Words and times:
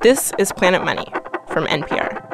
This 0.00 0.32
is 0.38 0.52
Planet 0.52 0.84
Money 0.84 1.06
from 1.48 1.66
NPR. 1.66 2.24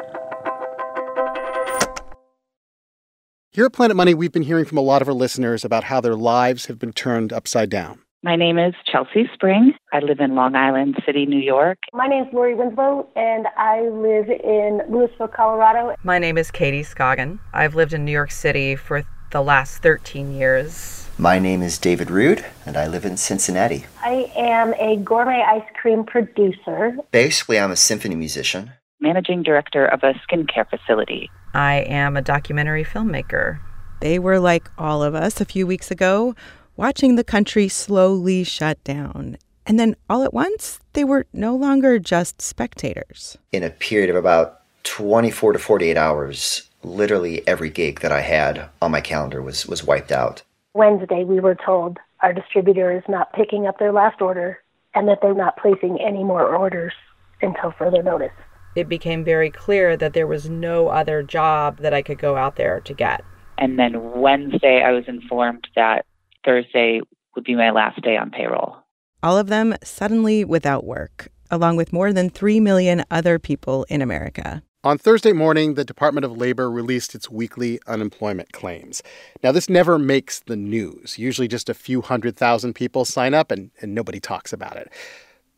Here 3.49 3.65
at 3.65 3.73
Planet 3.73 3.97
Money, 3.97 4.13
we've 4.13 4.31
been 4.31 4.43
hearing 4.43 4.65
from 4.65 4.77
a 4.77 4.81
lot 4.81 5.01
of 5.01 5.07
our 5.07 5.15
listeners 5.15 5.65
about 5.65 5.85
how 5.85 5.99
their 5.99 6.13
lives 6.13 6.67
have 6.67 6.77
been 6.77 6.93
turned 6.93 7.33
upside 7.33 7.71
down. 7.71 8.01
My 8.21 8.35
name 8.35 8.59
is 8.59 8.75
Chelsea 8.85 9.27
Spring. 9.33 9.73
I 9.91 9.99
live 9.99 10.19
in 10.19 10.35
Long 10.35 10.53
Island 10.53 10.97
City, 11.07 11.25
New 11.25 11.39
York. 11.39 11.79
My 11.91 12.05
name 12.05 12.25
is 12.25 12.33
Lori 12.33 12.53
Winslow, 12.53 13.07
and 13.15 13.47
I 13.57 13.81
live 13.81 14.29
in 14.29 14.81
Louisville, 14.87 15.27
Colorado. 15.27 15.95
My 16.03 16.19
name 16.19 16.37
is 16.37 16.51
Katie 16.51 16.83
Scoggin. 16.83 17.39
I've 17.51 17.73
lived 17.73 17.93
in 17.93 18.05
New 18.05 18.11
York 18.11 18.29
City 18.29 18.75
for 18.75 19.03
the 19.31 19.41
last 19.41 19.81
13 19.81 20.35
years. 20.35 21.04
My 21.17 21.39
name 21.39 21.61
is 21.61 21.77
David 21.77 22.11
Rude, 22.11 22.43
and 22.65 22.75
I 22.75 22.87
live 22.87 23.05
in 23.05 23.15
Cincinnati. 23.15 23.85
I 24.03 24.29
am 24.35 24.73
a 24.73 24.97
gourmet 24.97 25.41
ice 25.47 25.63
cream 25.79 26.03
producer. 26.03 26.97
Basically, 27.11 27.57
I'm 27.57 27.71
a 27.71 27.77
symphony 27.77 28.15
musician. 28.15 28.73
Managing 28.99 29.41
director 29.41 29.85
of 29.85 30.03
a 30.03 30.13
skincare 30.15 30.69
facility. 30.69 31.31
I 31.53 31.85
am 31.87 32.17
a 32.17 32.21
documentary 32.21 32.83
filmmaker. 32.83 33.61
They 34.01 34.19
were 34.19 34.41
like 34.41 34.69
all 34.77 35.01
of 35.01 35.15
us 35.15 35.39
a 35.39 35.45
few 35.45 35.65
weeks 35.65 35.89
ago, 35.89 36.35
watching 36.75 37.15
the 37.15 37.23
country 37.23 37.69
slowly 37.69 38.43
shut 38.43 38.83
down. 38.83 39.37
And 39.65 39.79
then 39.79 39.95
all 40.09 40.21
at 40.21 40.33
once, 40.33 40.81
they 40.91 41.05
were 41.05 41.27
no 41.31 41.55
longer 41.55 41.97
just 41.97 42.41
spectators. 42.41 43.37
In 43.53 43.63
a 43.63 43.69
period 43.69 44.09
of 44.09 44.17
about 44.17 44.63
24 44.83 45.53
to 45.53 45.59
48 45.59 45.95
hours, 45.95 46.69
literally 46.83 47.47
every 47.47 47.69
gig 47.69 48.01
that 48.01 48.11
I 48.11 48.19
had 48.19 48.67
on 48.81 48.91
my 48.91 48.99
calendar 48.99 49.41
was, 49.41 49.65
was 49.65 49.81
wiped 49.81 50.11
out. 50.11 50.43
Wednesday, 50.75 51.23
we 51.23 51.39
were 51.39 51.55
told 51.55 51.97
our 52.21 52.33
distributor 52.33 52.95
is 52.95 53.03
not 53.07 53.31
picking 53.33 53.65
up 53.65 53.79
their 53.79 53.93
last 53.93 54.21
order 54.21 54.59
and 54.93 55.07
that 55.07 55.19
they're 55.21 55.33
not 55.33 55.57
placing 55.57 55.99
any 56.05 56.23
more 56.23 56.53
orders 56.53 56.93
until 57.41 57.71
further 57.77 58.03
notice. 58.03 58.33
It 58.75 58.89
became 58.89 59.23
very 59.23 59.49
clear 59.49 59.95
that 59.95 60.13
there 60.13 60.27
was 60.27 60.49
no 60.49 60.89
other 60.89 61.23
job 61.23 61.79
that 61.79 61.93
I 61.93 62.01
could 62.01 62.17
go 62.17 62.35
out 62.35 62.57
there 62.57 62.81
to 62.81 62.93
get. 62.93 63.23
And 63.57 63.79
then 63.79 64.19
Wednesday, 64.19 64.83
I 64.85 64.91
was 64.91 65.05
informed 65.07 65.65
that 65.77 66.05
Thursday 66.43 66.99
would 67.35 67.45
be 67.45 67.55
my 67.55 67.71
last 67.71 68.01
day 68.01 68.17
on 68.17 68.29
payroll. 68.29 68.75
All 69.23 69.37
of 69.37 69.47
them 69.47 69.75
suddenly 69.81 70.43
without 70.43 70.83
work, 70.83 71.29
along 71.49 71.77
with 71.77 71.93
more 71.93 72.11
than 72.11 72.29
3 72.29 72.59
million 72.59 73.05
other 73.09 73.39
people 73.39 73.85
in 73.89 74.01
America. 74.01 74.61
On 74.85 74.97
Thursday 74.99 75.33
morning, 75.33 75.73
the 75.73 75.83
Department 75.83 76.23
of 76.25 76.37
Labor 76.37 76.69
released 76.69 77.15
its 77.15 77.27
weekly 77.27 77.79
unemployment 77.87 78.53
claims. 78.53 79.01
Now, 79.41 79.51
this 79.51 79.67
never 79.67 79.97
makes 79.97 80.41
the 80.41 80.55
news. 80.55 81.17
Usually 81.17 81.47
just 81.47 81.69
a 81.69 81.73
few 81.73 82.03
hundred 82.03 82.37
thousand 82.37 82.75
people 82.75 83.03
sign 83.03 83.33
up 83.33 83.49
and, 83.49 83.71
and 83.81 83.95
nobody 83.95 84.19
talks 84.19 84.53
about 84.53 84.77
it. 84.77 84.91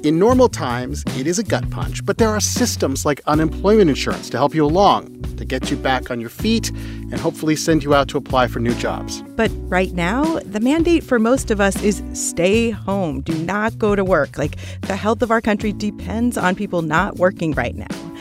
In 0.04 0.18
normal 0.18 0.50
times, 0.50 1.02
it 1.16 1.26
is 1.26 1.38
a 1.38 1.42
gut 1.42 1.70
punch, 1.70 2.04
but 2.04 2.18
there 2.18 2.28
are 2.28 2.38
systems 2.38 3.06
like 3.06 3.22
unemployment 3.26 3.88
insurance 3.88 4.28
to 4.28 4.36
help 4.36 4.54
you 4.54 4.62
along, 4.62 5.22
to 5.38 5.46
get 5.46 5.70
you 5.70 5.78
back 5.78 6.10
on 6.10 6.20
your 6.20 6.28
feet, 6.28 6.68
and 6.68 7.14
hopefully 7.14 7.56
send 7.56 7.82
you 7.82 7.94
out 7.94 8.08
to 8.08 8.18
apply 8.18 8.48
for 8.48 8.60
new 8.60 8.74
jobs. 8.74 9.22
But 9.34 9.50
right 9.60 9.92
now, 9.92 10.40
the 10.40 10.60
mandate 10.60 11.04
for 11.04 11.18
most 11.18 11.50
of 11.50 11.58
us 11.58 11.82
is 11.82 12.02
stay 12.12 12.68
home. 12.68 13.22
Do 13.22 13.32
not 13.44 13.78
go 13.78 13.96
to 13.96 14.04
work. 14.04 14.36
Like 14.36 14.58
the 14.82 14.94
health 14.94 15.22
of 15.22 15.30
our 15.30 15.40
country 15.40 15.72
depends 15.72 16.36
on 16.36 16.54
people 16.54 16.82
not 16.82 17.16
working 17.16 17.52
right 17.52 17.74
now. 17.74 18.12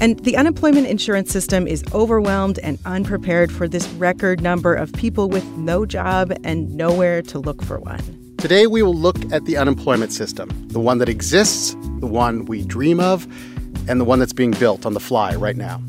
And 0.00 0.20
the 0.20 0.36
unemployment 0.36 0.86
insurance 0.86 1.32
system 1.32 1.66
is 1.66 1.82
overwhelmed 1.92 2.60
and 2.60 2.78
unprepared 2.84 3.50
for 3.50 3.66
this 3.66 3.88
record 3.94 4.40
number 4.40 4.72
of 4.72 4.92
people 4.92 5.28
with 5.28 5.44
no 5.56 5.84
job 5.84 6.32
and 6.44 6.76
nowhere 6.76 7.22
to 7.22 7.40
look 7.40 7.60
for 7.60 7.80
one. 7.80 8.23
Today, 8.44 8.66
we 8.66 8.82
will 8.82 8.94
look 8.94 9.16
at 9.32 9.46
the 9.46 9.56
unemployment 9.56 10.12
system 10.12 10.50
the 10.68 10.78
one 10.78 10.98
that 10.98 11.08
exists, 11.08 11.74
the 12.00 12.06
one 12.06 12.44
we 12.44 12.62
dream 12.62 13.00
of, 13.00 13.24
and 13.88 13.98
the 13.98 14.04
one 14.04 14.18
that's 14.18 14.34
being 14.34 14.50
built 14.50 14.84
on 14.84 14.92
the 14.92 15.00
fly 15.00 15.34
right 15.34 15.56
now. 15.56 15.80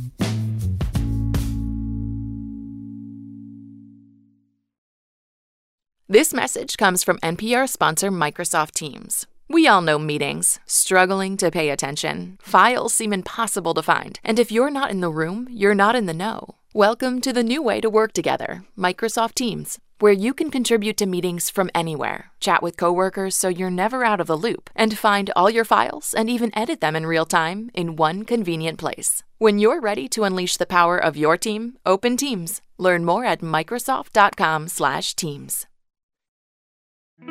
This 6.07 6.33
message 6.33 6.77
comes 6.77 7.03
from 7.03 7.17
NPR 7.17 7.67
sponsor 7.67 8.09
Microsoft 8.09 8.71
Teams. 8.71 9.27
We 9.49 9.67
all 9.67 9.81
know 9.81 9.99
meetings, 9.99 10.61
struggling 10.65 11.35
to 11.35 11.51
pay 11.51 11.71
attention. 11.71 12.37
Files 12.41 12.93
seem 12.93 13.11
impossible 13.11 13.73
to 13.73 13.83
find, 13.83 14.17
and 14.23 14.39
if 14.39 14.49
you're 14.49 14.71
not 14.71 14.91
in 14.91 15.01
the 15.01 15.09
room, 15.09 15.49
you're 15.51 15.75
not 15.75 15.97
in 15.97 16.05
the 16.05 16.13
know. 16.13 16.55
Welcome 16.73 17.19
to 17.21 17.33
the 17.33 17.43
new 17.43 17.61
way 17.61 17.81
to 17.81 17.89
work 17.89 18.13
together, 18.13 18.63
Microsoft 18.77 19.35
Teams, 19.35 19.79
where 19.99 20.11
you 20.11 20.33
can 20.33 20.49
contribute 20.49 20.97
to 20.97 21.05
meetings 21.05 21.49
from 21.49 21.69
anywhere, 21.75 22.31
chat 22.39 22.63
with 22.63 22.77
coworkers 22.77 23.35
so 23.35 23.49
you're 23.49 23.69
never 23.69 24.03
out 24.03 24.19
of 24.19 24.27
the 24.27 24.37
loop, 24.37 24.69
and 24.75 24.97
find 24.97 25.31
all 25.35 25.49
your 25.49 25.65
files 25.65 26.13
and 26.13 26.29
even 26.29 26.57
edit 26.57 26.81
them 26.81 26.95
in 26.95 27.05
real 27.05 27.25
time 27.25 27.69
in 27.73 27.95
one 27.95 28.23
convenient 28.23 28.79
place. 28.79 29.23
When 29.37 29.59
you're 29.59 29.81
ready 29.81 30.07
to 30.09 30.23
unleash 30.23 30.57
the 30.57 30.65
power 30.65 30.97
of 30.97 31.17
your 31.17 31.37
team, 31.37 31.77
open 31.85 32.17
Teams. 32.17 32.61
Learn 32.77 33.05
more 33.05 33.23
at 33.25 33.41
microsoft.com/teams. 33.41 35.65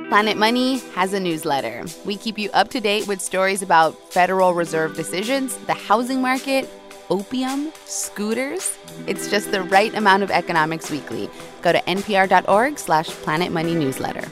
Planet 0.09 0.39
Money 0.39 0.79
has 0.95 1.13
a 1.13 1.21
newsletter. 1.21 1.85
We 2.07 2.17
keep 2.17 2.39
you 2.39 2.49
up 2.53 2.71
to 2.71 2.81
date 2.81 3.07
with 3.07 3.21
stories 3.21 3.61
about 3.61 4.11
Federal 4.13 4.55
Reserve 4.55 4.97
decisions, 4.97 5.59
the 5.67 5.75
housing 5.75 6.23
market, 6.23 6.67
opium, 7.11 7.73
scooters. 7.85 8.77
It's 9.07 9.31
just 9.31 9.51
the 9.51 9.63
right 9.63 9.95
amount 9.95 10.23
of 10.23 10.31
economics 10.31 10.91
weekly. 10.91 11.31
Go 11.63 11.73
to 11.73 11.81
npr.org 11.81 12.79
slash 12.79 13.09
Planet 13.09 13.53
Money 13.53 13.75
newsletter. 13.75 14.25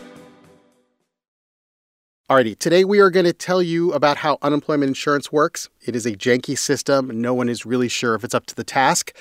Alrighty, 2.32 2.58
today 2.58 2.82
we 2.82 2.98
are 2.98 3.10
going 3.10 3.26
to 3.26 3.34
tell 3.34 3.62
you 3.62 3.92
about 3.92 4.16
how 4.16 4.38
unemployment 4.40 4.88
insurance 4.88 5.30
works. 5.30 5.69
It 5.82 5.94
is 5.94 6.06
a 6.06 6.12
janky 6.12 6.56
system. 6.56 7.20
No 7.20 7.34
one 7.34 7.50
is 7.50 7.66
really 7.66 7.88
sure 7.88 8.14
if 8.14 8.24
it's 8.24 8.34
up 8.34 8.46
to 8.46 8.54
the 8.54 8.64
task. 8.64 9.14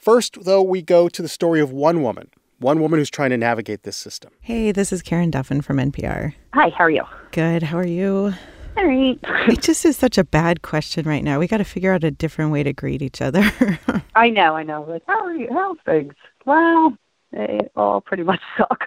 First, 0.00 0.44
though, 0.44 0.62
we 0.62 0.82
go 0.82 1.08
to 1.08 1.22
the 1.22 1.28
story 1.28 1.60
of 1.60 1.70
one 1.70 2.02
woman, 2.02 2.28
one 2.58 2.80
woman 2.80 2.98
who's 2.98 3.10
trying 3.10 3.30
to 3.30 3.36
navigate 3.36 3.84
this 3.84 3.96
system. 3.96 4.32
Hey, 4.40 4.72
this 4.72 4.92
is 4.92 5.00
Karen 5.00 5.30
Duffin 5.30 5.62
from 5.62 5.76
NPR. 5.76 6.34
Hi, 6.54 6.70
how 6.70 6.84
are 6.84 6.90
you? 6.90 7.04
Good. 7.30 7.62
How 7.62 7.78
are 7.78 7.86
you? 7.86 8.34
All 8.76 8.86
right. 8.86 9.18
It 9.48 9.62
just 9.62 9.84
is 9.84 9.96
such 9.96 10.18
a 10.18 10.24
bad 10.24 10.62
question 10.62 11.08
right 11.08 11.22
now. 11.22 11.38
We 11.38 11.46
got 11.46 11.58
to 11.58 11.64
figure 11.64 11.92
out 11.92 12.02
a 12.02 12.10
different 12.10 12.50
way 12.50 12.64
to 12.64 12.72
greet 12.72 13.00
each 13.00 13.22
other. 13.22 13.48
I 14.16 14.28
know, 14.28 14.56
I 14.56 14.64
know. 14.64 14.82
Like, 14.82 15.02
how 15.06 15.24
are 15.24 15.34
you? 15.34 15.48
How's 15.52 15.76
things? 15.86 16.14
Well, 16.44 16.96
they 17.30 17.60
all 17.76 18.00
pretty 18.00 18.24
much 18.24 18.40
suck. 18.58 18.84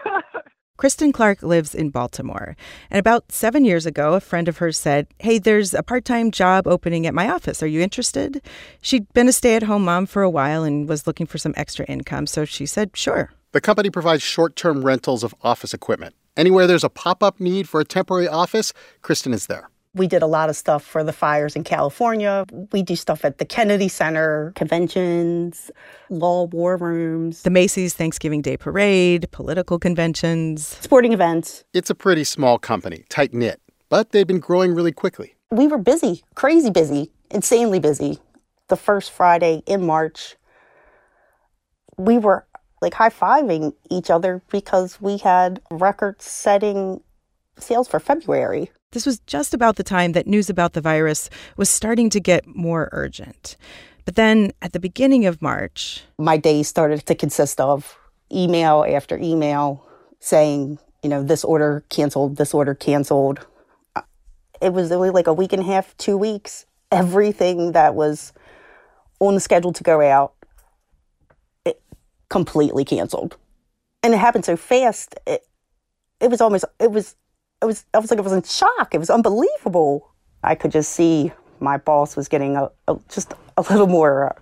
Kristen 0.76 1.12
Clark 1.12 1.42
lives 1.44 1.74
in 1.74 1.90
Baltimore. 1.90 2.56
And 2.90 3.00
about 3.00 3.32
seven 3.32 3.64
years 3.66 3.86
ago, 3.86 4.14
a 4.14 4.20
friend 4.20 4.48
of 4.48 4.58
hers 4.58 4.78
said, 4.78 5.08
Hey, 5.20 5.40
there's 5.40 5.74
a 5.74 5.84
part 5.84 6.06
time 6.06 6.32
job 6.32 6.68
opening 6.68 7.08
at 7.08 7.14
my 7.14 7.30
office. 7.30 7.64
Are 7.64 7.68
you 7.68 7.82
interested? 7.82 8.42
She'd 8.82 9.12
been 9.14 9.28
a 9.30 9.34
stay 9.34 9.56
at 9.56 9.64
home 9.64 9.86
mom 9.86 10.06
for 10.06 10.22
a 10.22 10.30
while 10.30 10.64
and 10.64 10.88
was 10.90 11.08
looking 11.08 11.26
for 11.26 11.38
some 11.38 11.54
extra 11.58 11.86
income. 11.86 12.28
So 12.28 12.46
she 12.46 12.66
said, 12.66 12.92
Sure. 12.96 13.32
The 13.52 13.62
company 13.62 13.90
provides 13.90 14.24
short 14.24 14.56
term 14.56 14.84
rentals 14.84 15.24
of 15.24 15.34
office 15.42 15.74
equipment. 15.74 16.16
Anywhere 16.38 16.68
there's 16.68 16.84
a 16.84 16.90
pop 16.90 17.24
up 17.24 17.40
need 17.40 17.68
for 17.68 17.80
a 17.80 17.86
temporary 17.86 18.28
office, 18.28 18.72
Kristen 19.02 19.34
is 19.34 19.48
there. 19.48 19.70
We 19.96 20.06
did 20.06 20.22
a 20.22 20.28
lot 20.28 20.50
of 20.50 20.56
stuff 20.56 20.84
for 20.84 21.04
the 21.04 21.12
fires 21.12 21.56
in 21.56 21.64
California. 21.64 22.46
We 22.72 22.84
do 22.84 22.96
stuff 22.96 23.26
at 23.26 23.40
the 23.40 23.46
Kennedy 23.46 23.88
Center, 23.88 24.54
conventions, 24.56 25.72
law 26.12 26.44
war 26.46 26.78
rooms, 26.78 27.42
the 27.42 27.50
Macy's 27.50 27.96
Thanksgiving 27.96 28.44
Day 28.44 28.56
Parade, 28.56 29.28
political 29.32 29.80
conventions, 29.80 30.68
sporting 30.80 31.12
events. 31.12 31.64
It's 31.74 31.90
a 31.90 31.96
pretty 31.96 32.24
small 32.24 32.60
company, 32.60 33.04
tight 33.10 33.34
knit, 33.34 33.60
but 33.90 34.12
they've 34.12 34.28
been 34.28 34.40
growing 34.40 34.76
really 34.76 34.92
quickly. 34.92 35.36
We 35.50 35.66
were 35.66 35.80
busy, 35.80 36.24
crazy 36.36 36.70
busy, 36.70 37.10
insanely 37.32 37.80
busy. 37.80 38.20
The 38.68 38.78
first 38.78 39.10
Friday 39.10 39.64
in 39.66 39.88
March, 39.88 40.36
we 41.98 42.20
were 42.20 42.46
like 42.80 42.94
high 42.94 43.10
fiving 43.10 43.74
each 43.90 44.12
other 44.12 44.44
because 44.52 45.02
we 45.02 45.18
had 45.18 45.62
record 45.72 46.22
setting 46.22 47.02
sales 47.58 47.88
for 47.88 48.00
February. 48.00 48.70
This 48.92 49.06
was 49.06 49.20
just 49.28 49.54
about 49.54 49.76
the 49.76 49.84
time 49.84 50.14
that 50.14 50.26
news 50.26 50.50
about 50.50 50.74
the 50.74 50.82
virus 50.82 51.30
was 51.58 51.70
starting 51.70 52.10
to 52.10 52.20
get 52.20 52.48
more 52.48 52.90
urgent. 52.92 53.56
But 54.04 54.16
then 54.16 54.52
at 54.64 54.74
the 54.74 54.80
beginning 54.80 55.28
of 55.28 55.44
March, 55.44 56.04
my 56.18 56.38
days 56.38 56.68
started 56.68 57.06
to 57.06 57.14
consist 57.14 57.62
of 57.62 58.00
email 58.32 58.84
after 58.88 59.16
email 59.20 59.86
saying, 60.20 60.80
you 61.04 61.10
know, 61.10 61.22
this 61.22 61.44
order 61.44 61.84
canceled, 61.90 62.38
this 62.38 62.52
order 62.52 62.74
canceled. 62.74 63.46
Uh, 63.96 64.02
it 64.60 64.74
was 64.74 64.92
only 64.92 65.12
like 65.12 65.28
a 65.28 65.34
week 65.34 65.54
and 65.54 65.62
a 65.62 65.66
half, 65.66 65.96
two 65.98 66.18
weeks. 66.18 66.66
Everything 66.92 67.74
that 67.74 67.94
was 67.94 68.34
on 69.20 69.36
the 69.36 69.40
schedule 69.40 69.72
to 69.74 69.84
go 69.84 70.02
out, 70.02 70.34
it 71.64 71.80
completely 72.30 72.84
canceled. 72.84 73.38
And 74.02 74.16
it 74.16 74.18
happened 74.18 74.46
so 74.46 74.58
fast. 74.58 75.14
It, 75.28 75.46
it 76.20 76.32
was 76.32 76.42
almost, 76.42 76.66
it 76.80 76.92
was 76.92 77.16
it 77.62 77.66
was 77.66 77.86
I 77.94 78.00
was 78.00 78.12
like 78.12 78.20
I 78.20 78.24
was 78.24 78.34
in 78.34 78.44
shock. 78.44 78.94
It 78.94 79.00
was 79.00 79.10
unbelievable. 79.10 80.10
I 80.44 80.56
could 80.56 80.72
just 80.72 80.92
see 80.92 81.32
my 81.60 81.78
boss 81.78 82.16
was 82.16 82.28
getting 82.28 82.56
a, 82.56 82.70
a 82.88 82.98
just 83.10 83.34
a 83.58 83.62
little 83.62 83.88
more 83.88 84.30
uh, 84.30 84.40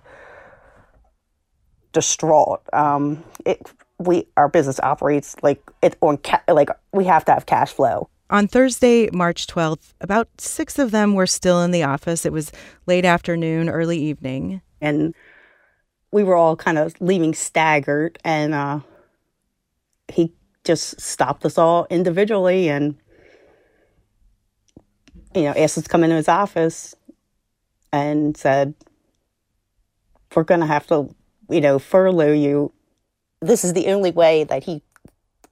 distraught. 1.92 2.62
Um, 2.72 3.24
it 3.44 3.72
we 3.98 4.26
our 4.36 4.48
business 4.48 4.78
operates 4.80 5.36
like 5.42 5.60
it 5.82 5.96
on 6.00 6.18
ca- 6.18 6.42
like 6.48 6.70
we 6.92 7.04
have 7.04 7.24
to 7.26 7.32
have 7.32 7.46
cash 7.46 7.72
flow. 7.72 8.08
On 8.30 8.46
Thursday, 8.46 9.08
March 9.10 9.46
12th, 9.46 9.94
about 10.02 10.28
six 10.38 10.78
of 10.78 10.90
them 10.90 11.14
were 11.14 11.26
still 11.26 11.62
in 11.62 11.70
the 11.70 11.82
office. 11.82 12.26
It 12.26 12.32
was 12.32 12.52
late 12.86 13.06
afternoon, 13.06 13.70
early 13.70 13.98
evening. 13.98 14.60
And 14.82 15.14
we 16.12 16.24
were 16.24 16.36
all 16.36 16.54
kind 16.54 16.76
of 16.76 16.94
leaving 17.00 17.32
staggered. 17.32 18.18
And 18.24 18.52
uh, 18.52 18.80
he 20.08 20.34
just 20.64 21.00
stopped 21.00 21.46
us 21.46 21.56
all 21.56 21.86
individually 21.88 22.68
and 22.68 22.96
you 25.38 25.44
know, 25.44 25.54
asked 25.56 25.78
us 25.78 25.84
to 25.84 25.90
come 25.90 26.04
into 26.04 26.16
his 26.16 26.28
office 26.28 26.94
and 27.92 28.36
said, 28.36 28.74
We're 30.34 30.44
going 30.44 30.60
to 30.60 30.66
have 30.66 30.86
to, 30.88 31.14
you 31.48 31.60
know, 31.60 31.78
furlough 31.78 32.32
you. 32.32 32.72
This 33.40 33.64
is 33.64 33.72
the 33.72 33.86
only 33.88 34.10
way 34.10 34.44
that 34.44 34.64
he 34.64 34.82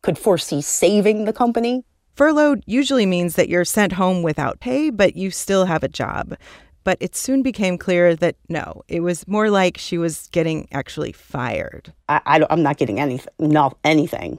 could 0.03 0.19
foresee 0.19 0.61
saving 0.61 1.25
the 1.25 1.33
company. 1.33 1.85
Furloughed 2.15 2.63
usually 2.67 3.07
means 3.07 3.37
that 3.37 3.49
you're 3.49 3.65
sent 3.65 3.93
home 3.93 4.23
without 4.23 4.61
pay, 4.61 4.91
but 4.91 5.17
you 5.17 5.31
still 5.31 5.67
have 5.67 5.83
a 5.83 5.89
job. 5.89 6.35
But 6.83 6.97
it 7.01 7.17
soon 7.17 7.43
became 7.43 7.77
clear 7.77 8.15
that 8.17 8.37
no, 8.49 8.83
it 8.89 9.01
was 9.01 9.27
more 9.27 9.51
like 9.51 9.77
she 9.77 9.99
was 9.99 10.29
getting 10.33 10.69
actually 10.73 11.13
fired. 11.13 11.93
I, 12.09 12.21
I 12.25 12.47
am 12.49 12.63
not 12.63 12.77
getting 12.77 13.01
anything, 13.01 13.33
not 13.39 13.77
anything, 13.85 14.39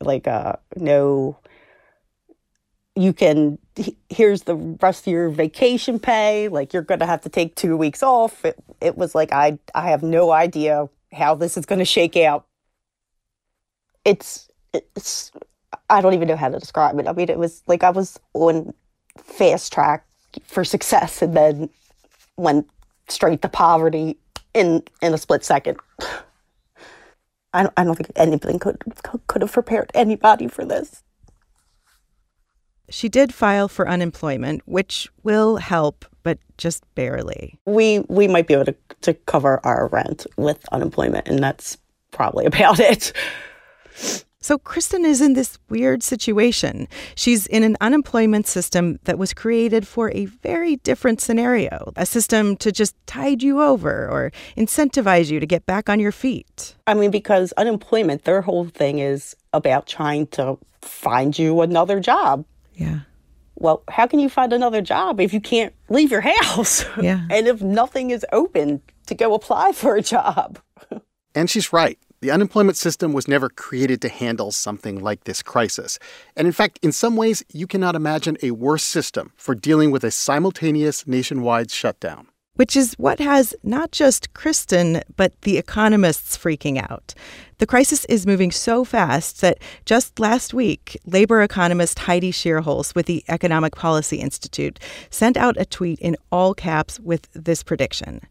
like 0.00 0.26
uh, 0.26 0.54
no 0.76 1.36
you 2.98 3.12
can 3.12 3.58
here's 4.10 4.42
the 4.42 4.56
rest 4.56 5.06
of 5.06 5.12
your 5.12 5.28
vacation 5.30 6.00
pay 6.00 6.48
like 6.48 6.72
you're 6.72 6.82
going 6.82 6.98
to 6.98 7.06
have 7.06 7.20
to 7.20 7.28
take 7.28 7.54
2 7.54 7.76
weeks 7.76 8.02
off. 8.02 8.44
It, 8.44 8.58
it 8.80 8.98
was 8.98 9.14
like 9.14 9.32
i 9.32 9.56
i 9.74 9.88
have 9.88 10.02
no 10.02 10.32
idea 10.32 10.88
how 11.12 11.36
this 11.36 11.56
is 11.56 11.64
going 11.64 11.78
to 11.78 11.84
shake 11.84 12.16
out. 12.16 12.46
It's 14.04 14.48
it's 14.72 15.30
i 15.88 16.00
don't 16.00 16.14
even 16.14 16.26
know 16.26 16.36
how 16.36 16.48
to 16.48 16.58
describe 16.58 16.98
it. 16.98 17.06
I 17.06 17.12
mean 17.12 17.30
it 17.30 17.38
was 17.38 17.62
like 17.68 17.84
i 17.84 17.90
was 17.90 18.18
on 18.34 18.74
fast 19.16 19.72
track 19.72 20.04
for 20.44 20.64
success 20.64 21.22
and 21.22 21.36
then 21.36 21.70
went 22.36 22.68
straight 23.08 23.42
to 23.42 23.48
poverty 23.48 24.18
in 24.54 24.82
in 25.00 25.14
a 25.14 25.18
split 25.18 25.44
second. 25.44 25.78
I 27.54 27.62
don't, 27.62 27.72
I 27.78 27.84
don't 27.84 27.96
think 27.96 28.10
anything 28.16 28.58
could 28.58 28.82
could 29.28 29.42
have 29.42 29.52
prepared 29.52 29.90
anybody 29.94 30.48
for 30.48 30.64
this 30.64 31.02
she 32.90 33.08
did 33.08 33.34
file 33.34 33.68
for 33.68 33.88
unemployment, 33.88 34.62
which 34.66 35.08
will 35.22 35.56
help, 35.56 36.04
but 36.22 36.38
just 36.56 36.82
barely. 36.94 37.58
We 37.66 38.00
we 38.08 38.28
might 38.28 38.46
be 38.46 38.54
able 38.54 38.66
to 38.66 38.76
to 39.02 39.14
cover 39.14 39.60
our 39.64 39.88
rent 39.88 40.26
with 40.36 40.64
unemployment, 40.72 41.28
and 41.28 41.38
that's 41.38 41.78
probably 42.10 42.46
about 42.52 42.80
it. 42.80 43.12
So 44.40 44.56
Kristen 44.56 45.04
is 45.04 45.20
in 45.20 45.34
this 45.34 45.58
weird 45.68 46.02
situation. 46.02 46.86
She's 47.16 47.46
in 47.48 47.64
an 47.64 47.76
unemployment 47.80 48.46
system 48.46 48.98
that 49.04 49.18
was 49.18 49.34
created 49.34 49.86
for 49.86 50.10
a 50.12 50.26
very 50.26 50.76
different 50.76 51.20
scenario, 51.20 51.92
a 51.96 52.06
system 52.06 52.56
to 52.58 52.70
just 52.70 52.94
tide 53.06 53.42
you 53.42 53.60
over 53.60 54.08
or 54.08 54.30
incentivize 54.56 55.28
you 55.30 55.40
to 55.40 55.46
get 55.46 55.66
back 55.66 55.90
on 55.90 55.98
your 55.98 56.12
feet. 56.12 56.76
I 56.86 56.94
mean, 56.94 57.10
because 57.10 57.52
unemployment, 57.58 58.24
their 58.24 58.40
whole 58.40 58.66
thing 58.66 59.00
is 59.00 59.34
about 59.52 59.88
trying 59.88 60.28
to 60.28 60.56
find 60.82 61.36
you 61.36 61.60
another 61.60 61.98
job. 61.98 62.44
Yeah. 62.78 63.00
Well, 63.56 63.82
how 63.88 64.06
can 64.06 64.20
you 64.20 64.28
find 64.28 64.52
another 64.52 64.80
job 64.80 65.20
if 65.20 65.34
you 65.34 65.40
can't 65.40 65.74
leave 65.88 66.10
your 66.10 66.20
house? 66.20 66.84
Yeah. 67.02 67.26
and 67.30 67.46
if 67.46 67.60
nothing 67.60 68.10
is 68.10 68.24
open 68.32 68.80
to 69.06 69.14
go 69.14 69.34
apply 69.34 69.72
for 69.72 69.96
a 69.96 70.02
job? 70.02 70.58
and 71.34 71.50
she's 71.50 71.72
right. 71.72 71.98
The 72.20 72.30
unemployment 72.32 72.76
system 72.76 73.12
was 73.12 73.28
never 73.28 73.48
created 73.48 74.00
to 74.02 74.08
handle 74.08 74.50
something 74.50 75.00
like 75.00 75.24
this 75.24 75.42
crisis. 75.42 75.98
And 76.36 76.46
in 76.48 76.52
fact, 76.52 76.80
in 76.82 76.90
some 76.90 77.14
ways, 77.14 77.44
you 77.52 77.66
cannot 77.68 77.94
imagine 77.94 78.36
a 78.42 78.50
worse 78.50 78.82
system 78.82 79.32
for 79.36 79.54
dealing 79.54 79.92
with 79.92 80.02
a 80.02 80.10
simultaneous 80.10 81.06
nationwide 81.06 81.70
shutdown 81.70 82.26
which 82.58 82.74
is 82.74 82.94
what 82.94 83.20
has 83.20 83.54
not 83.62 83.92
just 83.92 84.34
Kristen, 84.34 85.00
but 85.16 85.32
the 85.42 85.58
economists 85.58 86.36
freaking 86.36 86.82
out. 86.90 87.14
The 87.58 87.66
crisis 87.66 88.04
is 88.06 88.26
moving 88.26 88.50
so 88.50 88.84
fast 88.84 89.40
that 89.42 89.58
just 89.84 90.18
last 90.18 90.52
week, 90.52 90.98
labor 91.06 91.40
economist 91.40 92.00
Heidi 92.00 92.32
Shierholz 92.32 92.96
with 92.96 93.06
the 93.06 93.22
Economic 93.28 93.76
Policy 93.76 94.16
Institute 94.16 94.80
sent 95.08 95.36
out 95.36 95.56
a 95.56 95.64
tweet 95.64 96.00
in 96.00 96.16
all 96.32 96.52
caps 96.52 96.98
with 96.98 97.28
this 97.32 97.62
prediction. 97.62 98.22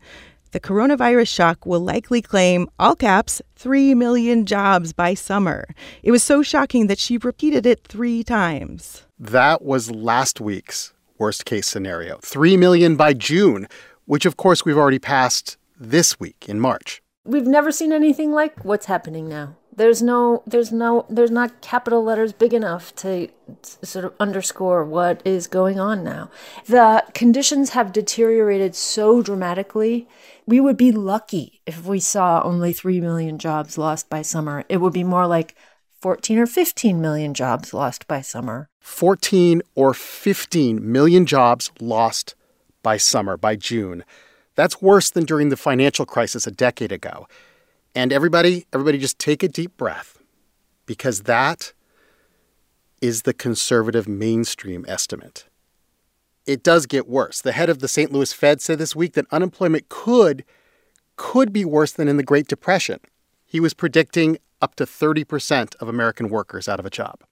The 0.52 0.60
coronavirus 0.60 1.34
shock 1.34 1.66
will 1.66 1.80
likely 1.80 2.22
claim, 2.22 2.68
all 2.80 2.96
caps, 2.96 3.42
3 3.56 3.96
million 3.96 4.46
jobs 4.46 4.92
by 4.92 5.14
summer. 5.14 5.70
It 6.04 6.12
was 6.12 6.24
so 6.24 6.44
shocking 6.44 6.88
that 6.88 7.00
she 7.00 7.18
repeated 7.18 7.66
it 7.66 7.88
three 7.88 8.26
times. 8.26 9.04
That 9.18 9.62
was 9.62 9.90
last 9.90 10.42
week's 10.42 10.94
worst 11.18 11.46
case 11.46 11.68
scenario 11.68 12.20
3 12.22 12.58
million 12.58 12.96
by 12.96 13.14
June 13.14 13.68
which 14.08 14.26
of 14.26 14.38
course 14.38 14.66
we've 14.66 14.78
already 14.78 14.98
passed 14.98 15.58
this 15.80 16.20
week 16.20 16.46
in 16.50 16.60
March. 16.60 17.04
We've 17.24 17.46
never 17.46 17.72
seen 17.72 17.92
anything 17.92 18.32
like 18.32 18.66
what's 18.66 18.88
happening 18.88 19.30
now. 19.30 19.58
There's 19.76 20.02
no, 20.02 20.42
there's 20.48 20.72
no, 20.72 21.06
there's 21.08 21.30
not 21.30 21.62
capital 21.62 22.04
letters 22.04 22.34
big 22.34 22.52
enough 22.52 22.96
to 22.96 23.28
sort 23.62 24.06
of 24.06 24.14
underscore 24.20 24.84
what 24.84 25.22
is 25.24 25.46
going 25.46 25.80
on 25.80 26.04
now. 26.04 26.32
The 26.66 27.04
conditions 27.14 27.72
have 27.72 27.94
deteriorated 27.94 28.74
so 28.74 29.22
dramatically. 29.22 30.08
We 30.48 30.60
would 30.60 30.78
be 30.78 30.92
lucky 30.92 31.62
if 31.68 31.86
we 31.86 32.00
saw 32.00 32.42
only 32.42 32.74
3 32.74 33.02
million 33.02 33.38
jobs 33.38 33.78
lost 33.78 34.10
by 34.10 34.24
summer. 34.24 34.64
It 34.68 34.78
would 34.78 34.94
be 34.94 35.04
more 35.04 35.28
like 35.28 35.54
14 36.02 36.40
or 36.40 36.48
15 36.48 37.00
million 37.00 37.36
jobs 37.36 37.72
lost 37.72 38.08
by 38.08 38.22
summer. 38.22 38.70
14 38.80 39.62
or 39.76 39.94
15 39.94 40.92
million 40.92 41.26
jobs 41.28 41.72
lost 41.80 42.34
by 42.84 42.98
summer, 42.98 43.38
by 43.38 43.56
June. 43.56 44.04
That's 44.56 44.82
worse 44.82 45.10
than 45.10 45.26
during 45.26 45.50
the 45.50 45.58
financial 45.58 46.06
crisis 46.06 46.48
a 46.48 46.52
decade 46.52 46.92
ago. 46.92 47.28
And 47.96 48.12
everybody, 48.14 48.66
everybody 48.74 48.98
just 48.98 49.20
take 49.20 49.44
a 49.44 49.48
deep 49.48 49.76
breath 49.78 50.20
because 50.86 51.24
that 51.24 51.74
is 53.02 53.24
the 53.24 53.34
conservative 53.34 54.08
mainstream 54.08 54.86
estimate. 54.88 55.46
It 56.46 56.64
does 56.64 56.86
get 56.86 57.08
worse. 57.08 57.42
The 57.42 57.52
head 57.52 57.70
of 57.70 57.80
the 57.80 57.88
St. 57.88 58.12
Louis 58.12 58.34
Fed 58.34 58.62
said 58.62 58.80
this 58.80 58.96
week 58.96 59.14
that 59.14 59.26
unemployment 59.32 59.90
could 59.90 60.44
could 61.18 61.52
be 61.52 61.66
worse 61.66 61.92
than 61.92 62.08
in 62.08 62.18
the 62.18 62.24
Great 62.24 62.48
Depression. 62.48 63.00
he 63.48 63.60
was 63.60 63.74
predicting 63.74 64.38
up 64.62 64.76
to 64.76 64.86
30% 64.86 65.76
of 65.78 65.88
American 65.88 66.30
workers 66.30 66.68
out 66.68 66.80
of 66.80 66.86
a 66.86 66.90
job. 66.90 67.24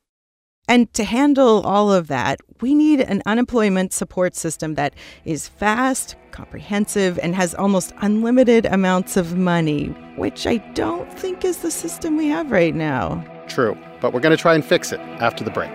And 0.68 0.92
to 0.94 1.04
handle 1.04 1.62
all 1.62 1.92
of 1.94 2.08
that, 2.08 2.40
we 2.62 2.74
need 2.74 3.02
an 3.02 3.22
unemployment 3.26 3.94
support 3.94 4.36
system 4.36 4.76
that 4.76 4.94
is 5.24 5.48
fast, 5.48 6.16
comprehensive, 6.32 7.20
and 7.20 7.36
has 7.36 7.54
almost 7.54 7.94
unlimited 7.98 8.66
amounts 8.66 9.16
of 9.16 9.36
money, 9.36 9.88
which 10.18 10.48
I 10.48 10.58
don't 10.74 11.12
think 11.18 11.46
is 11.46 11.58
the 11.58 11.72
system 11.72 12.18
we 12.18 12.28
have 12.30 12.52
right 12.52 12.74
now. 12.74 13.24
True, 13.48 13.78
but 14.02 14.14
we're 14.14 14.22
going 14.22 14.36
to 14.36 14.42
try 14.42 14.56
and 14.56 14.66
fix 14.66 14.92
it 14.92 15.00
after 15.00 15.44
the 15.44 15.52
break. 15.52 15.72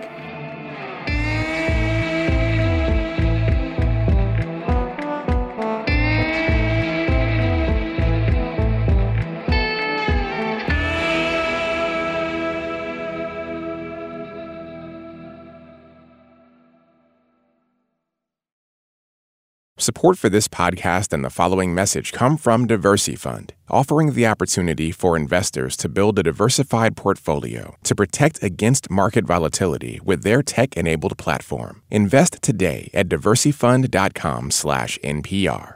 Support 19.81 20.17
for 20.19 20.29
this 20.29 20.47
podcast 20.47 21.11
and 21.11 21.25
the 21.25 21.31
following 21.31 21.73
message 21.73 22.11
come 22.11 22.37
from 22.37 22.67
DiversyFund, 22.67 23.17
Fund, 23.17 23.55
offering 23.67 24.13
the 24.13 24.27
opportunity 24.27 24.91
for 24.91 25.17
investors 25.17 25.75
to 25.77 25.89
build 25.89 26.19
a 26.19 26.23
diversified 26.23 26.95
portfolio 26.95 27.75
to 27.85 27.95
protect 27.95 28.43
against 28.43 28.91
market 28.91 29.25
volatility 29.25 29.99
with 30.03 30.21
their 30.21 30.43
tech-enabled 30.43 31.17
platform. 31.17 31.81
Invest 31.89 32.43
today 32.43 32.91
at 32.93 33.09
diversyfund.com/npr. 33.09 35.75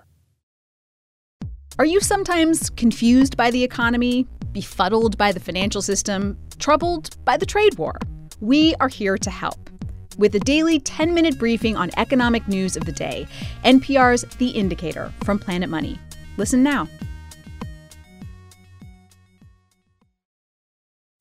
Are 1.80 1.86
you 1.86 2.00
sometimes 2.00 2.70
confused 2.70 3.36
by 3.36 3.50
the 3.50 3.64
economy, 3.64 4.28
befuddled 4.52 5.18
by 5.18 5.32
the 5.32 5.40
financial 5.40 5.82
system, 5.82 6.38
troubled 6.60 7.18
by 7.26 7.38
the 7.38 7.46
trade 7.48 7.80
war? 7.80 7.98
We 8.40 8.76
are 8.76 8.88
here 8.88 9.18
to 9.18 9.32
help 9.32 9.72
with 10.18 10.36
a 10.36 10.40
daily 10.40 10.80
10 10.80 11.14
minute 11.14 11.38
briefing 11.38 11.76
on 11.76 11.92
economic 11.98 12.48
news 12.48 12.76
of 12.76 12.86
the 12.86 12.92
day. 12.92 13.28
NPR's 13.64 14.24
The 14.36 14.50
Indicator 14.50 15.14
from 15.24 15.40
Planet 15.40 15.70
Money. 15.70 16.00
Listen 16.38 16.64
now. 16.64 16.88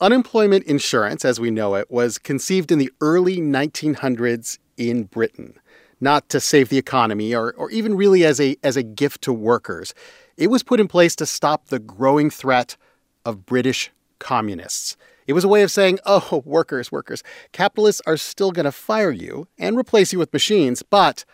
Unemployment 0.00 0.64
insurance, 0.64 1.24
as 1.24 1.40
we 1.40 1.50
know 1.50 1.76
it, 1.76 1.90
was 1.90 2.18
conceived 2.18 2.70
in 2.70 2.78
the 2.78 2.90
early 3.00 3.38
1900s 3.38 4.58
in 4.76 5.04
Britain, 5.04 5.58
not 6.00 6.28
to 6.28 6.40
save 6.40 6.68
the 6.68 6.76
economy 6.76 7.34
or, 7.34 7.54
or 7.56 7.70
even 7.70 7.94
really 7.94 8.24
as 8.24 8.40
a, 8.40 8.56
as 8.62 8.76
a 8.76 8.82
gift 8.82 9.22
to 9.22 9.32
workers. 9.32 9.94
It 10.36 10.48
was 10.48 10.62
put 10.62 10.80
in 10.80 10.88
place 10.88 11.14
to 11.16 11.26
stop 11.26 11.68
the 11.68 11.78
growing 11.78 12.28
threat 12.28 12.76
of 13.24 13.46
British 13.46 13.90
communists. 14.18 14.96
It 15.26 15.32
was 15.32 15.44
a 15.44 15.48
way 15.48 15.62
of 15.62 15.70
saying, 15.70 15.98
oh, 16.04 16.42
workers, 16.44 16.92
workers, 16.92 17.22
capitalists 17.52 18.02
are 18.06 18.16
still 18.16 18.52
going 18.52 18.64
to 18.64 18.72
fire 18.72 19.10
you 19.10 19.48
and 19.58 19.76
replace 19.76 20.12
you 20.12 20.18
with 20.18 20.32
machines, 20.32 20.82
but 20.82 21.24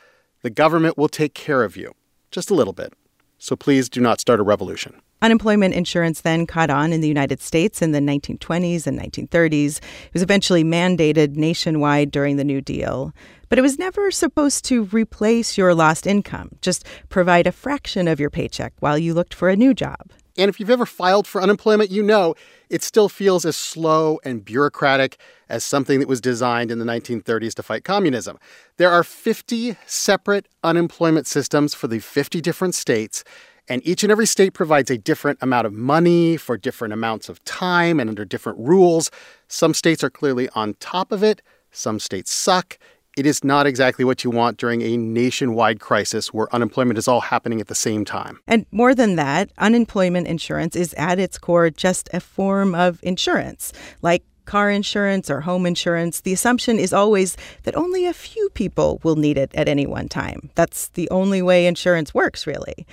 the 0.42 0.50
government 0.50 0.96
will 0.96 1.08
take 1.08 1.34
care 1.34 1.64
of 1.64 1.76
you 1.76 1.92
just 2.30 2.50
a 2.50 2.54
little 2.54 2.72
bit. 2.72 2.92
So 3.38 3.56
please 3.56 3.88
do 3.88 4.00
not 4.00 4.20
start 4.20 4.38
a 4.38 4.42
revolution. 4.42 5.00
Unemployment 5.22 5.74
insurance 5.74 6.22
then 6.22 6.46
caught 6.46 6.70
on 6.70 6.92
in 6.92 7.00
the 7.00 7.08
United 7.08 7.40
States 7.40 7.82
in 7.82 7.92
the 7.92 7.98
1920s 7.98 8.86
and 8.86 8.98
1930s. 8.98 9.78
It 9.78 10.14
was 10.14 10.22
eventually 10.22 10.64
mandated 10.64 11.36
nationwide 11.36 12.10
during 12.10 12.36
the 12.36 12.44
New 12.44 12.60
Deal. 12.60 13.12
But 13.48 13.58
it 13.58 13.62
was 13.62 13.78
never 13.78 14.10
supposed 14.10 14.64
to 14.66 14.84
replace 14.84 15.58
your 15.58 15.74
lost 15.74 16.06
income, 16.06 16.50
just 16.62 16.86
provide 17.08 17.46
a 17.46 17.52
fraction 17.52 18.08
of 18.08 18.20
your 18.20 18.30
paycheck 18.30 18.72
while 18.78 18.96
you 18.96 19.12
looked 19.12 19.34
for 19.34 19.50
a 19.50 19.56
new 19.56 19.74
job. 19.74 20.10
And 20.40 20.48
if 20.48 20.58
you've 20.58 20.70
ever 20.70 20.86
filed 20.86 21.26
for 21.26 21.42
unemployment, 21.42 21.90
you 21.90 22.02
know 22.02 22.34
it 22.70 22.82
still 22.82 23.10
feels 23.10 23.44
as 23.44 23.56
slow 23.56 24.18
and 24.24 24.42
bureaucratic 24.42 25.18
as 25.50 25.64
something 25.64 26.00
that 26.00 26.08
was 26.08 26.20
designed 26.20 26.70
in 26.70 26.78
the 26.78 26.84
1930s 26.86 27.52
to 27.54 27.62
fight 27.62 27.84
communism. 27.84 28.38
There 28.78 28.90
are 28.90 29.04
50 29.04 29.76
separate 29.84 30.48
unemployment 30.64 31.26
systems 31.26 31.74
for 31.74 31.88
the 31.88 31.98
50 31.98 32.40
different 32.40 32.74
states, 32.74 33.22
and 33.68 33.86
each 33.86 34.02
and 34.02 34.10
every 34.10 34.26
state 34.26 34.54
provides 34.54 34.90
a 34.90 34.96
different 34.96 35.38
amount 35.42 35.66
of 35.66 35.74
money 35.74 36.38
for 36.38 36.56
different 36.56 36.94
amounts 36.94 37.28
of 37.28 37.44
time 37.44 38.00
and 38.00 38.08
under 38.08 38.24
different 38.24 38.58
rules. 38.58 39.10
Some 39.46 39.74
states 39.74 40.02
are 40.02 40.10
clearly 40.10 40.48
on 40.54 40.74
top 40.80 41.12
of 41.12 41.22
it, 41.22 41.42
some 41.70 41.98
states 41.98 42.32
suck. 42.32 42.78
It 43.16 43.26
is 43.26 43.42
not 43.42 43.66
exactly 43.66 44.04
what 44.04 44.22
you 44.22 44.30
want 44.30 44.56
during 44.56 44.82
a 44.82 44.96
nationwide 44.96 45.80
crisis 45.80 46.32
where 46.32 46.52
unemployment 46.54 46.96
is 46.96 47.08
all 47.08 47.20
happening 47.20 47.60
at 47.60 47.66
the 47.66 47.74
same 47.74 48.04
time. 48.04 48.38
And 48.46 48.66
more 48.70 48.94
than 48.94 49.16
that, 49.16 49.50
unemployment 49.58 50.28
insurance 50.28 50.76
is 50.76 50.94
at 50.94 51.18
its 51.18 51.36
core 51.36 51.70
just 51.70 52.08
a 52.12 52.20
form 52.20 52.74
of 52.74 53.00
insurance, 53.02 53.72
like 54.00 54.22
car 54.44 54.70
insurance 54.70 55.30
or 55.30 55.40
home 55.40 55.64
insurance, 55.64 56.22
the 56.22 56.32
assumption 56.32 56.78
is 56.78 56.92
always 56.92 57.36
that 57.62 57.76
only 57.76 58.06
a 58.06 58.12
few 58.12 58.48
people 58.50 59.00
will 59.04 59.14
need 59.16 59.38
it 59.38 59.50
at 59.54 59.68
any 59.68 59.86
one 59.86 60.08
time. 60.08 60.50
That's 60.56 60.88
the 60.88 61.08
only 61.10 61.40
way 61.40 61.66
insurance 61.66 62.12
works, 62.12 62.46
really. 62.48 62.86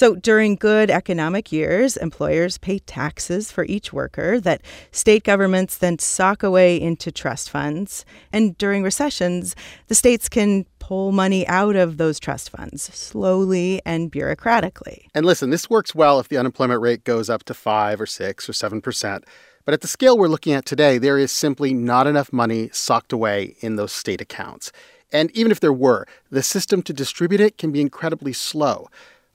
So 0.00 0.14
during 0.14 0.56
good 0.56 0.90
economic 0.90 1.52
years, 1.52 1.98
employers 1.98 2.56
pay 2.56 2.78
taxes 2.78 3.52
for 3.52 3.66
each 3.66 3.92
worker 3.92 4.40
that 4.40 4.62
state 4.92 5.24
governments 5.24 5.76
then 5.76 5.98
sock 5.98 6.42
away 6.42 6.80
into 6.80 7.12
trust 7.12 7.50
funds. 7.50 8.06
And 8.32 8.56
during 8.56 8.82
recessions, 8.82 9.54
the 9.88 9.94
states 9.94 10.26
can 10.26 10.64
pull 10.78 11.12
money 11.12 11.46
out 11.48 11.76
of 11.76 11.98
those 11.98 12.18
trust 12.18 12.48
funds 12.48 12.84
slowly 12.84 13.82
and 13.84 14.10
bureaucratically. 14.10 15.04
And 15.14 15.26
listen, 15.26 15.50
this 15.50 15.68
works 15.68 15.94
well 15.94 16.18
if 16.18 16.28
the 16.28 16.38
unemployment 16.38 16.80
rate 16.80 17.04
goes 17.04 17.28
up 17.28 17.44
to 17.44 17.52
5 17.52 18.00
or 18.00 18.06
6 18.06 18.48
or 18.48 18.52
7%. 18.52 19.22
But 19.66 19.74
at 19.74 19.82
the 19.82 19.86
scale 19.86 20.16
we're 20.16 20.28
looking 20.28 20.54
at 20.54 20.64
today, 20.64 20.96
there 20.96 21.18
is 21.18 21.30
simply 21.30 21.74
not 21.74 22.06
enough 22.06 22.32
money 22.32 22.70
socked 22.72 23.12
away 23.12 23.54
in 23.60 23.76
those 23.76 23.92
state 23.92 24.22
accounts. 24.22 24.72
And 25.12 25.30
even 25.32 25.52
if 25.52 25.60
there 25.60 25.74
were, 25.74 26.06
the 26.30 26.42
system 26.42 26.80
to 26.84 26.94
distribute 26.94 27.42
it 27.42 27.58
can 27.58 27.70
be 27.70 27.82
incredibly 27.82 28.32
slow. 28.32 28.88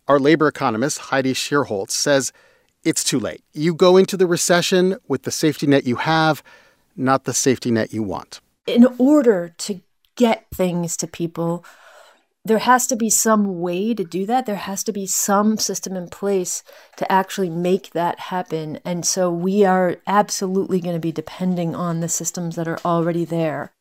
Our 0.08 0.20
labor 0.20 0.48
economist, 0.48 1.00
Heidi 1.00 1.34
Shierholz, 1.34 1.92
says 1.92 2.32
it's 2.84 3.04
too 3.04 3.20
late. 3.20 3.44
You 3.54 3.74
go 3.74 3.98
into 3.98 4.16
the 4.16 4.28
recession 4.28 4.98
with 5.08 5.24
the 5.24 5.32
safety 5.32 5.66
net 5.66 5.86
you 5.86 5.96
have, 5.96 6.44
not 6.96 7.24
the 7.24 7.34
safety 7.34 7.72
net 7.72 7.92
you 7.92 8.04
want. 8.04 8.40
In 8.68 8.88
order 9.00 9.54
to 9.58 9.82
get 10.16 10.46
things 10.54 10.96
to 10.98 11.08
people, 11.08 11.66
there 12.46 12.60
has 12.60 12.86
to 12.88 12.96
be 12.96 13.10
some 13.10 13.60
way 13.60 13.96
to 13.96 14.04
do 14.04 14.28
that. 14.28 14.46
There 14.46 14.56
has 14.56 14.84
to 14.84 14.92
be 14.92 15.08
some 15.08 15.58
system 15.58 15.96
in 15.96 16.10
place 16.10 16.64
to 16.98 17.12
actually 17.12 17.50
make 17.50 17.90
that 17.92 18.20
happen. 18.20 18.80
And 18.86 19.04
so 19.04 19.32
we 19.32 19.66
are 19.66 19.98
absolutely 20.06 20.80
going 20.80 20.96
to 20.96 21.00
be 21.00 21.12
depending 21.12 21.74
on 21.74 22.02
the 22.02 22.10
systems 22.10 22.56
that 22.56 22.68
are 22.68 22.80
already 22.86 23.26
there. 23.26 23.72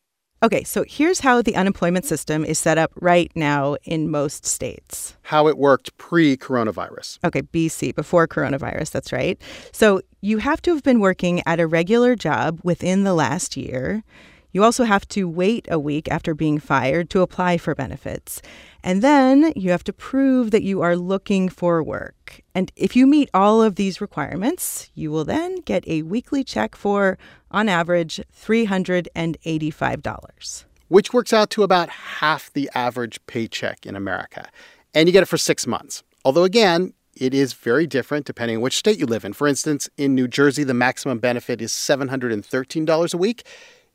Okay, 0.44 0.62
so 0.62 0.84
here's 0.86 1.20
how 1.20 1.40
the 1.40 1.56
unemployment 1.56 2.04
system 2.04 2.44
is 2.44 2.58
set 2.58 2.76
up 2.76 2.92
right 2.96 3.32
now 3.34 3.76
in 3.84 4.10
most 4.10 4.44
states. 4.44 5.16
How 5.22 5.48
it 5.48 5.56
worked 5.56 5.96
pre 5.96 6.36
coronavirus. 6.36 7.18
Okay, 7.24 7.40
BC, 7.40 7.94
before 7.94 8.28
coronavirus, 8.28 8.90
that's 8.90 9.10
right. 9.10 9.40
So 9.72 10.02
you 10.20 10.36
have 10.36 10.60
to 10.60 10.74
have 10.74 10.82
been 10.82 11.00
working 11.00 11.40
at 11.46 11.60
a 11.60 11.66
regular 11.66 12.14
job 12.14 12.60
within 12.62 13.04
the 13.04 13.14
last 13.14 13.56
year. 13.56 14.04
You 14.52 14.62
also 14.62 14.84
have 14.84 15.08
to 15.08 15.26
wait 15.26 15.66
a 15.70 15.78
week 15.78 16.10
after 16.10 16.34
being 16.34 16.58
fired 16.58 17.08
to 17.10 17.22
apply 17.22 17.56
for 17.56 17.74
benefits. 17.74 18.42
And 18.84 19.00
then 19.00 19.50
you 19.56 19.70
have 19.70 19.82
to 19.84 19.94
prove 19.94 20.50
that 20.50 20.62
you 20.62 20.82
are 20.82 20.94
looking 20.94 21.48
for 21.48 21.82
work. 21.82 22.42
And 22.54 22.70
if 22.76 22.94
you 22.94 23.06
meet 23.06 23.30
all 23.32 23.62
of 23.62 23.76
these 23.76 24.02
requirements, 24.02 24.90
you 24.94 25.10
will 25.10 25.24
then 25.24 25.56
get 25.62 25.88
a 25.88 26.02
weekly 26.02 26.44
check 26.44 26.76
for, 26.76 27.16
on 27.54 27.68
average, 27.68 28.20
$385. 28.36 30.64
Which 30.88 31.14
works 31.14 31.32
out 31.32 31.50
to 31.50 31.62
about 31.62 31.88
half 31.88 32.52
the 32.52 32.68
average 32.74 33.24
paycheck 33.26 33.86
in 33.86 33.96
America. 33.96 34.48
And 34.92 35.08
you 35.08 35.12
get 35.12 35.22
it 35.22 35.26
for 35.26 35.38
six 35.38 35.66
months. 35.66 36.02
Although, 36.24 36.44
again, 36.44 36.92
it 37.16 37.32
is 37.32 37.52
very 37.52 37.86
different 37.86 38.26
depending 38.26 38.56
on 38.56 38.62
which 38.62 38.76
state 38.76 38.98
you 38.98 39.06
live 39.06 39.24
in. 39.24 39.32
For 39.32 39.46
instance, 39.46 39.88
in 39.96 40.14
New 40.14 40.28
Jersey, 40.28 40.64
the 40.64 40.74
maximum 40.74 41.18
benefit 41.18 41.62
is 41.62 41.72
$713 41.72 43.14
a 43.14 43.16
week. 43.16 43.46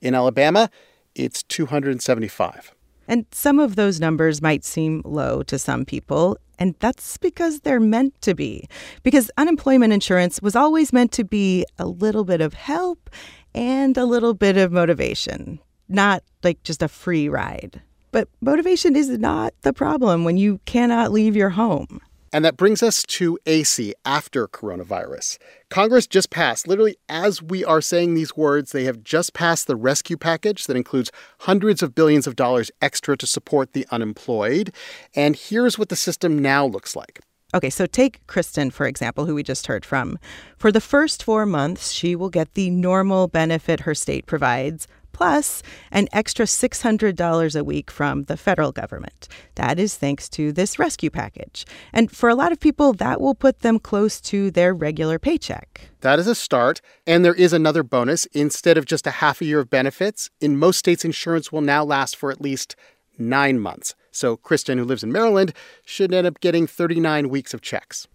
In 0.02 0.16
Alabama, 0.16 0.70
it's 1.16 1.44
275. 1.44 2.74
And 3.08 3.26
some 3.32 3.60
of 3.60 3.76
those 3.76 4.00
numbers 4.00 4.42
might 4.42 4.64
seem 4.64 5.02
low 5.04 5.42
to 5.44 5.58
some 5.58 5.84
people, 5.84 6.38
and 6.60 6.76
that's 6.80 7.18
because 7.18 7.62
they're 7.62 7.80
meant 7.80 8.22
to 8.22 8.36
be. 8.36 8.68
Because 9.02 9.32
unemployment 9.36 9.94
insurance 9.94 10.44
was 10.44 10.56
always 10.56 10.94
meant 10.94 11.12
to 11.14 11.24
be 11.24 11.66
a 11.80 11.88
little 11.88 12.24
bit 12.24 12.40
of 12.40 12.54
help 12.54 13.10
and 13.54 13.98
a 13.98 14.06
little 14.06 14.34
bit 14.34 14.58
of 14.58 14.72
motivation, 14.72 15.60
not 15.88 16.24
like 16.44 16.62
just 16.64 16.84
a 16.84 16.88
free 16.88 17.30
ride. 17.30 17.82
But 18.12 18.28
motivation 18.42 18.96
is 18.96 19.10
not 19.10 19.54
the 19.62 19.74
problem 19.74 20.24
when 20.24 20.38
you 20.38 20.60
cannot 20.66 21.12
leave 21.12 21.36
your 21.36 21.52
home. 21.52 22.02
And 22.32 22.46
that 22.46 22.58
brings 22.58 22.84
us 22.84 23.02
to 23.04 23.40
AC 23.48 23.96
after 24.06 24.48
coronavirus. 24.48 25.40
Congress 25.70 26.06
just 26.06 26.30
passed, 26.30 26.68
literally 26.68 26.96
as 27.08 27.42
we 27.42 27.66
are 27.66 27.82
saying 27.82 28.14
these 28.14 28.38
words, 28.38 28.72
they 28.72 28.84
have 28.84 29.04
just 29.04 29.34
passed 29.34 29.66
the 29.66 29.76
rescue 29.76 30.18
package 30.18 30.68
that 30.68 30.78
includes 30.78 31.12
hundreds 31.40 31.82
of 31.82 31.96
billions 31.96 32.28
of 32.28 32.36
dollars 32.36 32.70
extra 32.82 33.18
to 33.18 33.26
support 33.26 33.74
the 33.74 33.88
unemployed. 33.90 34.72
And 35.16 35.36
here's 35.36 35.80
what 35.80 35.90
the 35.90 35.96
system 35.96 36.38
now 36.38 36.66
looks 36.66 36.96
like 36.96 37.20
Okay, 37.54 37.72
so 37.72 37.88
take 37.88 38.26
Kristen, 38.28 38.70
for 38.70 38.86
example, 38.86 39.26
who 39.26 39.34
we 39.34 39.42
just 39.42 39.66
heard 39.66 39.84
from. 39.84 40.20
For 40.56 40.72
the 40.72 40.82
first 40.82 41.24
four 41.24 41.48
months, 41.48 41.92
she 41.92 42.16
will 42.16 42.30
get 42.30 42.54
the 42.54 42.70
normal 42.70 43.28
benefit 43.28 43.82
her 43.82 43.96
state 43.96 44.28
provides, 44.28 44.88
plus 45.14 45.64
an 45.92 46.08
extra 46.14 46.46
$600 46.46 47.60
a 47.60 47.64
week 47.64 47.90
from 47.90 48.26
the 48.26 48.38
federal 48.38 48.72
government. 48.72 49.28
That 49.56 49.80
is 49.80 49.98
thanks 49.98 50.30
to 50.30 50.52
this 50.52 50.78
rescue 50.78 51.10
package. 51.10 51.66
And 51.92 52.12
for 52.12 52.30
a 52.30 52.36
lot 52.36 52.52
of 52.52 52.60
people, 52.60 52.94
that 52.94 53.20
will 53.20 53.36
put 53.36 53.60
them 53.60 53.80
close 53.80 54.22
to 54.22 54.52
their 54.52 54.74
regular 54.74 55.18
paycheck. 55.18 55.90
That 56.02 56.20
is 56.20 56.28
a 56.28 56.36
start. 56.36 56.82
And 57.08 57.26
there 57.26 57.34
is 57.34 57.52
another 57.52 57.82
bonus. 57.82 58.28
Instead 58.28 58.78
of 58.78 58.86
just 58.86 59.08
a 59.08 59.12
half 59.12 59.42
a 59.42 59.46
year 59.46 59.60
of 59.60 59.72
benefits, 59.72 60.30
in 60.40 60.56
most 60.58 60.78
states, 60.78 61.04
insurance 61.04 61.52
will 61.52 61.62
now 61.62 61.84
last 61.84 62.16
for 62.16 62.32
at 62.32 62.42
least 62.42 62.76
nine 63.18 63.60
months. 63.60 63.96
So 64.12 64.38
Kristen, 64.38 64.78
who 64.78 64.84
lives 64.84 65.04
in 65.04 65.12
Maryland, 65.12 65.54
should 65.86 66.14
end 66.14 66.28
up 66.28 66.40
getting 66.40 66.68
39 66.68 67.30
weeks 67.30 67.54
of 67.54 67.62
checks. 67.62 68.08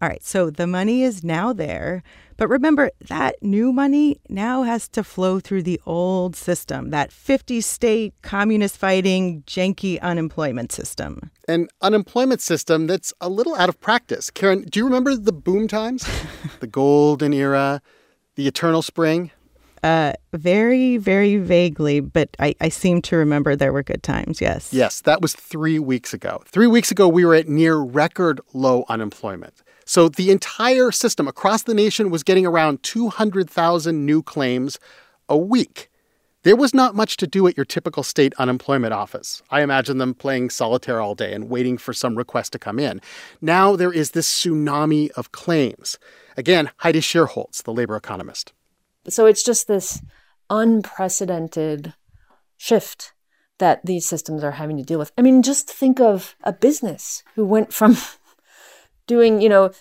All 0.00 0.08
right, 0.08 0.22
so 0.22 0.48
the 0.48 0.68
money 0.68 1.02
is 1.02 1.24
now 1.24 1.52
there. 1.52 2.04
But 2.36 2.46
remember, 2.46 2.92
that 3.08 3.34
new 3.42 3.72
money 3.72 4.20
now 4.28 4.62
has 4.62 4.88
to 4.90 5.02
flow 5.02 5.40
through 5.40 5.64
the 5.64 5.80
old 5.86 6.36
system, 6.36 6.90
that 6.90 7.10
50 7.10 7.60
state 7.60 8.14
communist 8.22 8.76
fighting, 8.76 9.42
janky 9.44 10.00
unemployment 10.00 10.70
system. 10.70 11.32
An 11.48 11.66
unemployment 11.82 12.40
system 12.40 12.86
that's 12.86 13.12
a 13.20 13.28
little 13.28 13.56
out 13.56 13.68
of 13.68 13.80
practice. 13.80 14.30
Karen, 14.30 14.62
do 14.62 14.78
you 14.78 14.84
remember 14.84 15.16
the 15.16 15.32
boom 15.32 15.66
times? 15.66 16.08
the 16.60 16.68
golden 16.68 17.32
era, 17.32 17.82
the 18.36 18.46
eternal 18.46 18.82
spring? 18.82 19.32
Uh, 19.82 20.12
very, 20.32 20.96
very 20.96 21.36
vaguely, 21.36 22.00
but 22.00 22.36
I, 22.38 22.54
I 22.60 22.68
seem 22.68 23.02
to 23.02 23.16
remember 23.16 23.54
there 23.56 23.72
were 23.72 23.82
good 23.82 24.02
times, 24.02 24.40
yes. 24.40 24.72
Yes, 24.72 25.00
that 25.02 25.20
was 25.20 25.34
three 25.34 25.78
weeks 25.78 26.12
ago. 26.12 26.42
Three 26.46 26.66
weeks 26.66 26.90
ago, 26.90 27.08
we 27.08 27.24
were 27.24 27.34
at 27.34 27.48
near 27.48 27.76
record 27.76 28.40
low 28.52 28.84
unemployment. 28.88 29.62
So 29.84 30.08
the 30.08 30.30
entire 30.30 30.90
system 30.90 31.26
across 31.26 31.62
the 31.62 31.74
nation 31.74 32.10
was 32.10 32.22
getting 32.22 32.44
around 32.44 32.82
200,000 32.82 34.04
new 34.04 34.22
claims 34.22 34.78
a 35.28 35.36
week. 35.38 35.90
There 36.42 36.56
was 36.56 36.72
not 36.72 36.94
much 36.94 37.16
to 37.18 37.26
do 37.26 37.46
at 37.46 37.56
your 37.56 37.64
typical 37.64 38.02
state 38.02 38.32
unemployment 38.38 38.94
office. 38.94 39.42
I 39.50 39.62
imagine 39.62 39.98
them 39.98 40.14
playing 40.14 40.50
solitaire 40.50 41.00
all 41.00 41.14
day 41.14 41.32
and 41.32 41.50
waiting 41.50 41.78
for 41.78 41.92
some 41.92 42.16
request 42.16 42.52
to 42.52 42.58
come 42.58 42.78
in. 42.78 43.00
Now 43.40 43.76
there 43.76 43.92
is 43.92 44.12
this 44.12 44.28
tsunami 44.28 45.10
of 45.12 45.32
claims. 45.32 45.98
Again, 46.36 46.70
Heidi 46.78 47.00
Shierholz, 47.00 47.62
the 47.62 47.72
labor 47.72 47.96
economist. 47.96 48.52
So 49.08 49.26
it's 49.26 49.42
just 49.42 49.66
this 49.66 50.02
unprecedented 50.50 51.94
shift 52.56 53.12
that 53.58 53.84
these 53.84 54.06
systems 54.06 54.44
are 54.44 54.52
having 54.52 54.76
to 54.76 54.82
deal 54.82 54.98
with. 54.98 55.12
I 55.18 55.22
mean, 55.22 55.42
just 55.42 55.68
think 55.68 56.00
of 56.00 56.36
a 56.44 56.52
business 56.52 57.22
who 57.34 57.44
went 57.44 57.72
from 57.72 57.96
doing, 59.06 59.40
you 59.40 59.48
know, 59.48 59.72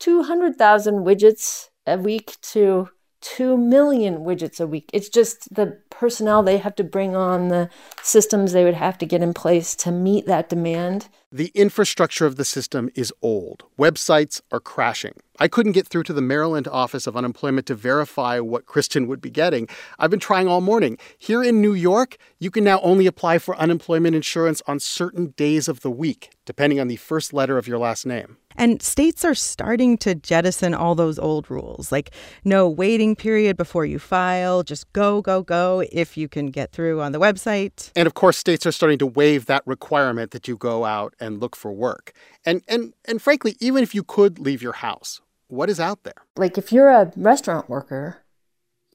200,000 0.00 1.04
widgets 1.04 1.70
a 1.86 1.98
week 1.98 2.36
to 2.42 2.88
2 3.20 3.56
million 3.56 4.18
widgets 4.18 4.60
a 4.60 4.66
week. 4.66 4.90
It's 4.92 5.08
just 5.08 5.54
the 5.54 5.78
personnel 5.90 6.42
they 6.42 6.58
have 6.58 6.74
to 6.76 6.84
bring 6.84 7.16
on, 7.16 7.48
the 7.48 7.70
systems 8.02 8.52
they 8.52 8.64
would 8.64 8.74
have 8.74 8.98
to 8.98 9.06
get 9.06 9.22
in 9.22 9.34
place 9.34 9.74
to 9.76 9.90
meet 9.90 10.26
that 10.26 10.48
demand. 10.48 11.08
The 11.32 11.50
infrastructure 11.54 12.26
of 12.26 12.36
the 12.36 12.44
system 12.44 12.88
is 12.94 13.12
old. 13.22 13.64
Websites 13.78 14.40
are 14.52 14.60
crashing. 14.60 15.14
I 15.38 15.48
couldn't 15.48 15.72
get 15.72 15.86
through 15.86 16.04
to 16.04 16.12
the 16.12 16.22
Maryland 16.22 16.68
Office 16.68 17.06
of 17.06 17.16
Unemployment 17.16 17.66
to 17.66 17.74
verify 17.74 18.38
what 18.38 18.66
Kristen 18.66 19.06
would 19.06 19.20
be 19.20 19.30
getting. 19.30 19.68
I've 19.98 20.10
been 20.10 20.20
trying 20.20 20.48
all 20.48 20.60
morning. 20.60 20.96
Here 21.18 21.42
in 21.42 21.60
New 21.60 21.74
York, 21.74 22.16
you 22.38 22.50
can 22.50 22.64
now 22.64 22.80
only 22.80 23.06
apply 23.06 23.38
for 23.38 23.56
unemployment 23.56 24.14
insurance 24.14 24.62
on 24.66 24.78
certain 24.80 25.34
days 25.36 25.68
of 25.68 25.80
the 25.80 25.90
week, 25.90 26.30
depending 26.44 26.80
on 26.80 26.88
the 26.88 26.96
first 26.96 27.32
letter 27.32 27.58
of 27.58 27.68
your 27.68 27.78
last 27.78 28.06
name. 28.06 28.38
And 28.56 28.80
states 28.82 29.24
are 29.24 29.34
starting 29.34 29.98
to 29.98 30.14
jettison 30.14 30.74
all 30.74 30.94
those 30.94 31.18
old 31.18 31.50
rules, 31.50 31.92
like 31.92 32.10
no 32.44 32.68
waiting 32.68 33.16
period 33.16 33.56
before 33.56 33.84
you 33.84 33.98
file, 33.98 34.62
just 34.62 34.92
go, 34.92 35.20
go, 35.22 35.42
go 35.42 35.84
if 35.92 36.16
you 36.16 36.28
can 36.28 36.46
get 36.46 36.72
through 36.72 37.00
on 37.00 37.12
the 37.12 37.20
website. 37.20 37.90
And 37.94 38.06
of 38.06 38.14
course, 38.14 38.36
states 38.36 38.66
are 38.66 38.72
starting 38.72 38.98
to 38.98 39.06
waive 39.06 39.46
that 39.46 39.62
requirement 39.66 40.30
that 40.30 40.48
you 40.48 40.56
go 40.56 40.84
out 40.84 41.14
and 41.20 41.40
look 41.40 41.56
for 41.56 41.72
work. 41.72 42.12
And 42.44 42.62
and 42.68 42.94
and 43.04 43.20
frankly, 43.20 43.56
even 43.60 43.82
if 43.82 43.94
you 43.94 44.02
could 44.02 44.38
leave 44.38 44.62
your 44.62 44.74
house, 44.74 45.20
what 45.48 45.70
is 45.70 45.80
out 45.80 46.02
there? 46.04 46.24
Like 46.36 46.58
if 46.58 46.72
you're 46.72 46.90
a 46.90 47.12
restaurant 47.16 47.68
worker, 47.68 48.18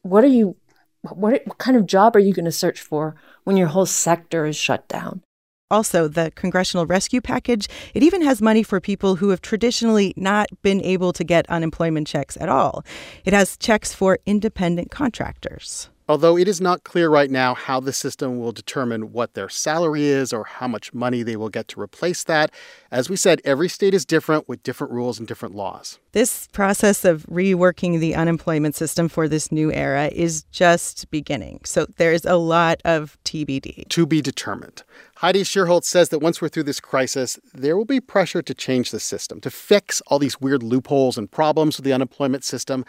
what 0.02 0.24
are 0.24 0.28
you 0.28 0.56
what, 1.02 1.18
what 1.18 1.58
kind 1.58 1.78
of 1.78 1.86
job 1.86 2.16
are 2.16 2.20
you 2.20 2.34
going 2.34 2.46
to 2.46 2.52
search 2.52 2.80
for 2.80 3.16
when 3.44 3.58
your 3.58 3.68
whole 3.68 3.86
sector 3.86 4.46
is 4.46 4.56
shut 4.56 4.88
down? 4.88 5.24
Also, 5.72 6.10
the 6.10 6.32
Congressional 6.36 6.86
Rescue 6.86 7.22
Package, 7.22 7.70
it 7.94 8.04
even 8.04 8.22
has 8.24 8.42
money 8.42 8.62
for 8.62 8.82
people 8.82 9.16
who 9.16 9.30
have 9.30 9.42
traditionally 9.42 10.14
not 10.18 10.50
been 10.62 10.82
able 10.82 11.14
to 11.14 11.24
get 11.24 11.50
unemployment 11.50 12.08
checks 12.08 12.36
at 12.42 12.50
all. 12.50 12.84
It 13.24 13.32
has 13.32 13.56
checks 13.56 13.94
for 13.94 14.20
independent 14.26 14.92
contractors. 14.92 15.90
Although 16.12 16.38
it 16.38 16.50
is 16.50 16.60
not 16.60 16.84
clear 16.84 17.10
right 17.10 17.32
now 17.32 17.54
how 17.56 17.80
the 17.80 17.94
system 17.94 18.38
will 18.38 18.52
determine 18.52 19.14
what 19.14 19.34
their 19.34 19.48
salary 19.48 20.04
is 20.04 20.34
or 20.34 20.44
how 20.44 20.68
much 20.68 20.94
money 20.94 21.24
they 21.24 21.38
will 21.38 21.48
get 21.48 21.70
to 21.70 21.80
replace 21.80 22.26
that. 22.26 22.52
As 22.92 23.10
we 23.10 23.16
said, 23.16 23.40
every 23.46 23.70
state 23.70 23.94
is 23.94 24.04
different 24.04 24.50
with 24.50 24.62
different 24.62 24.92
rules 24.92 25.20
and 25.20 25.26
different 25.26 25.56
laws. 25.56 26.00
This 26.12 26.50
process 26.52 27.06
of 27.06 27.26
reworking 27.28 28.02
the 28.02 28.14
unemployment 28.14 28.76
system 28.76 29.08
for 29.08 29.30
this 29.30 29.54
new 29.54 29.72
era 29.72 30.10
is 30.12 30.44
just 30.52 31.10
beginning. 31.12 31.62
So 31.64 31.86
there's 31.96 32.26
a 32.26 32.36
lot 32.36 32.82
of 32.84 33.18
TBD. 33.24 33.88
To 33.88 34.06
be 34.06 34.22
determined. 34.22 34.84
Heidi 35.16 35.44
Shierholz 35.44 35.86
says 35.86 36.10
that 36.10 36.20
once 36.20 36.42
we're 36.42 36.50
through 36.50 36.64
this 36.64 36.82
crisis, 36.82 37.40
there 37.54 37.78
will 37.78 37.86
be 37.86 38.02
pressure 38.02 38.42
to 38.42 38.54
change 38.54 38.92
the 38.92 39.00
system, 39.00 39.40
to 39.40 39.50
fix 39.50 40.02
all 40.08 40.20
these 40.20 40.42
weird 40.42 40.62
loopholes 40.62 41.18
and 41.18 41.32
problems 41.32 41.78
with 41.78 41.86
the 41.86 41.94
unemployment 41.94 42.44
system. 42.44 42.84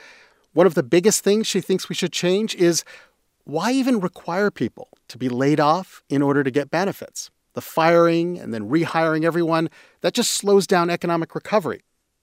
One 0.54 0.66
of 0.66 0.74
the 0.74 0.82
biggest 0.82 1.24
things 1.24 1.46
she 1.46 1.62
thinks 1.62 1.88
we 1.88 1.94
should 1.94 2.12
change 2.12 2.54
is 2.56 2.84
why 3.44 3.72
even 3.72 4.00
require 4.00 4.50
people 4.50 4.88
to 5.08 5.18
be 5.18 5.28
laid 5.28 5.60
off 5.60 6.02
in 6.08 6.22
order 6.22 6.44
to 6.44 6.50
get 6.50 6.70
benefits? 6.70 7.30
The 7.54 7.60
firing 7.60 8.38
and 8.38 8.54
then 8.54 8.68
rehiring 8.68 9.24
everyone, 9.24 9.68
that 10.00 10.14
just 10.14 10.32
slows 10.32 10.66
down 10.66 10.90
economic 10.90 11.34
recovery. 11.34 11.82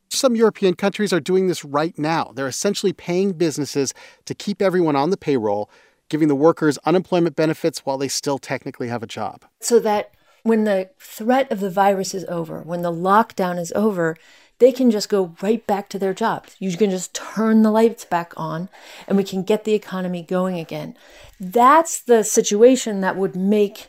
Some 0.10 0.36
European 0.36 0.73
countries 0.73 1.13
are 1.13 1.19
doing 1.19 1.47
this 1.47 1.63
right 1.63 1.97
now. 1.99 2.32
They're 2.34 2.47
essentially 2.47 2.93
paying 2.93 3.34
businesses 3.34 3.93
to 4.25 4.34
keep 4.34 4.62
everyone 4.62 4.95
on 4.95 5.12
the 5.12 5.17
payroll, 5.17 5.69
giving 6.10 6.29
the 6.29 6.36
workers 6.36 6.79
unemployment 6.79 7.36
benefits 7.36 7.86
while 7.86 7.99
they 7.99 8.08
still 8.08 8.39
technically 8.39 8.88
have 8.88 9.03
a 9.03 9.08
job. 9.08 9.45
So 9.60 9.79
that 9.82 10.12
when 10.41 10.63
the 10.63 10.89
threat 10.99 11.51
of 11.51 11.60
the 11.60 11.69
virus 11.69 12.15
is 12.15 12.25
over, 12.25 12.62
when 12.62 12.82
the 12.82 12.91
lockdown 12.91 13.60
is 13.60 13.71
over, 13.75 14.15
they 14.60 14.72
can 14.72 14.91
just 14.91 15.10
go 15.10 15.36
right 15.41 15.65
back 15.65 15.89
to 15.89 16.00
their 16.00 16.13
jobs. 16.13 16.56
You 16.60 16.76
can 16.78 16.89
just 16.89 17.13
turn 17.13 17.63
the 17.63 17.72
lights 17.72 18.06
back 18.06 18.34
on 18.38 18.69
and 19.08 19.17
we 19.17 19.24
can 19.24 19.43
get 19.43 19.63
the 19.63 19.74
economy 19.74 20.22
going 20.22 20.60
again. 20.60 20.95
That's 21.39 22.02
the 22.02 22.24
situation 22.24 23.02
that 23.02 23.15
would 23.15 23.36
make 23.36 23.88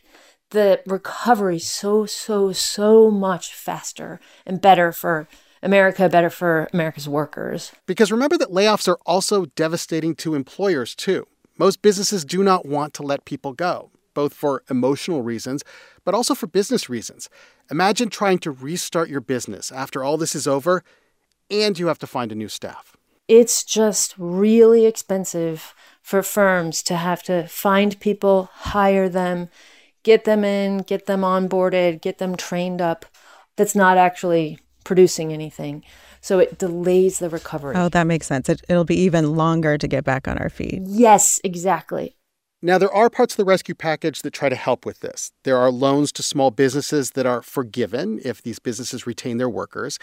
the 0.51 0.81
recovery 0.87 1.59
so, 1.59 2.07
so, 2.07 2.53
so 2.53 3.11
much 3.11 3.55
faster 3.55 4.21
and 4.47 4.61
better 4.61 4.93
for 4.93 5.29
America, 5.63 6.09
better 6.09 6.31
for 6.31 6.69
America's 6.73 7.09
workers. 7.09 7.73
Because 7.87 8.11
remember 8.11 8.39
that 8.39 8.51
layoffs 8.51 8.89
are 8.89 8.99
also 9.07 9.47
devastating 9.47 10.15
to 10.17 10.35
employers, 10.35 10.95
too. 10.95 11.27
Most 11.59 11.83
businesses 11.83 12.25
do 12.25 12.43
not 12.43 12.65
want 12.65 12.95
to 12.95 13.03
let 13.03 13.27
people 13.27 13.53
go, 13.53 13.91
both 14.15 14.33
for 14.33 14.63
emotional 14.71 15.23
reasons, 15.23 15.63
but 16.05 16.15
also 16.15 16.35
for 16.35 16.47
business 16.47 16.89
reasons. 16.89 17.29
Imagine 17.71 18.09
trying 18.09 18.39
to 18.41 18.51
restart 18.51 19.09
your 19.09 19.21
business 19.21 19.71
after 19.71 20.03
all 20.03 20.17
this 20.17 20.35
is 20.35 20.49
over 20.49 20.83
and 21.49 21.79
you 21.79 21.87
have 21.87 21.99
to 22.01 22.07
find 22.07 22.33
a 22.33 22.35
new 22.35 22.49
staff. 22.49 22.97
It's 23.29 23.63
just 23.63 24.15
really 24.19 24.87
expensive 24.87 25.73
for 26.03 26.23
firms 26.23 26.83
to 26.85 26.97
have 26.97 27.23
to 27.25 27.47
find 27.47 27.99
people, 28.01 28.51
hire 28.53 29.09
them, 29.09 29.49
get 30.03 30.25
them 30.25 30.43
in, 30.43 30.79
get 30.79 31.07
them 31.07 31.21
onboarded, 31.21 32.01
get 32.01 32.19
them 32.19 32.37
trained 32.37 32.81
up. 32.81 33.07
That's 33.57 33.77
not 33.77 33.97
actually 33.97 34.59
producing 34.85 35.33
anything. 35.33 35.85
So 36.21 36.41
it 36.41 36.59
delays 36.59 37.21
the 37.21 37.31
recovery. 37.31 37.77
Oh, 37.77 37.89
that 37.91 38.07
makes 38.07 38.27
sense. 38.27 38.49
It, 38.49 38.63
it'll 38.69 38.85
be 38.85 38.99
even 38.99 39.37
longer 39.37 39.79
to 39.79 39.87
get 39.87 40.05
back 40.05 40.27
on 40.27 40.39
our 40.39 40.51
feet. 40.51 40.83
Yes, 40.85 41.41
exactly. 41.45 42.17
Now, 42.63 42.77
there 42.77 42.93
are 42.93 43.09
parts 43.09 43.33
of 43.33 43.37
the 43.39 43.47
rescue 43.47 43.75
package 43.75 44.21
that 44.21 44.33
try 44.33 44.51
to 44.51 44.57
help 44.57 44.85
with 44.85 45.01
this. 45.01 45.33
There 45.45 45.57
are 45.57 45.71
loans 45.71 46.13
to 46.13 46.23
small 46.23 46.51
businesses 46.51 47.13
that 47.13 47.25
are 47.25 47.41
forgiven 47.41 48.21
if 48.23 48.43
these 48.43 48.59
businesses 48.59 49.07
retain 49.07 49.39
their 49.39 49.49
workers. 49.49 49.99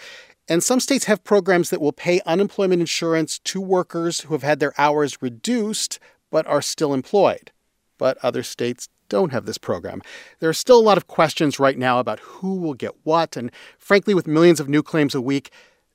And 0.48 0.62
some 0.62 0.80
states 0.80 1.04
have 1.04 1.22
programs 1.22 1.70
that 1.70 1.80
will 1.80 1.92
pay 1.92 2.20
unemployment 2.26 2.80
insurance 2.80 3.38
to 3.40 3.60
workers 3.60 4.22
who 4.22 4.34
have 4.34 4.42
had 4.42 4.58
their 4.58 4.74
hours 4.76 5.22
reduced 5.22 6.00
but 6.30 6.46
are 6.48 6.62
still 6.62 6.92
employed. 6.94 7.52
But 7.96 8.18
other 8.22 8.42
states 8.42 8.88
don't 9.08 9.32
have 9.32 9.46
this 9.46 9.58
program. 9.58 10.02
There 10.40 10.50
are 10.50 10.54
still 10.54 10.78
a 10.78 10.82
lot 10.82 10.96
of 10.96 11.06
questions 11.06 11.60
right 11.60 11.78
now 11.78 12.00
about 12.00 12.18
who 12.20 12.56
will 12.56 12.74
get 12.74 12.92
what. 13.04 13.36
And 13.36 13.52
frankly, 13.78 14.14
with 14.14 14.26
millions 14.26 14.58
of 14.58 14.68
new 14.68 14.82
claims 14.82 15.14
a 15.14 15.20
week, 15.20 15.50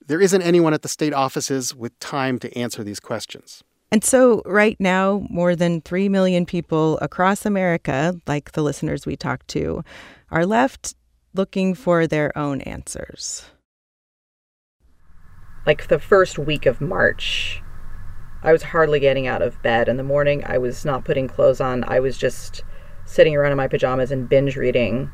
there 0.05 0.21
isn't 0.21 0.41
anyone 0.41 0.73
at 0.73 0.81
the 0.81 0.87
state 0.87 1.13
offices 1.13 1.75
with 1.75 1.97
time 1.99 2.39
to 2.39 2.57
answer 2.57 2.83
these 2.83 3.01
questions. 3.01 3.63
And 3.93 4.03
so, 4.03 4.41
right 4.47 4.75
now, 4.79 5.23
more 5.29 5.55
than 5.55 5.79
3 5.81 6.09
million 6.09 6.47
people 6.47 6.97
across 6.97 7.45
America, 7.45 8.19
like 8.25 8.53
the 8.53 8.63
listeners 8.63 9.05
we 9.05 9.15
talked 9.15 9.47
to, 9.49 9.83
are 10.31 10.47
left 10.47 10.95
looking 11.35 11.75
for 11.75 12.07
their 12.07 12.35
own 12.35 12.61
answers. 12.61 13.45
like 15.67 15.89
the 15.89 15.99
first 15.99 16.39
week 16.39 16.65
of 16.65 16.81
March, 16.81 17.61
I 18.41 18.51
was 18.51 18.63
hardly 18.63 18.99
getting 18.99 19.27
out 19.27 19.43
of 19.43 19.61
bed 19.61 19.87
in 19.87 19.97
the 19.97 20.03
morning. 20.03 20.43
I 20.43 20.57
was 20.57 20.83
not 20.83 21.05
putting 21.05 21.27
clothes 21.27 21.61
on. 21.61 21.83
I 21.87 21.99
was 21.99 22.17
just 22.17 22.63
sitting 23.05 23.35
around 23.35 23.51
in 23.51 23.57
my 23.57 23.67
pajamas 23.67 24.11
and 24.11 24.27
binge 24.27 24.55
reading 24.55 25.11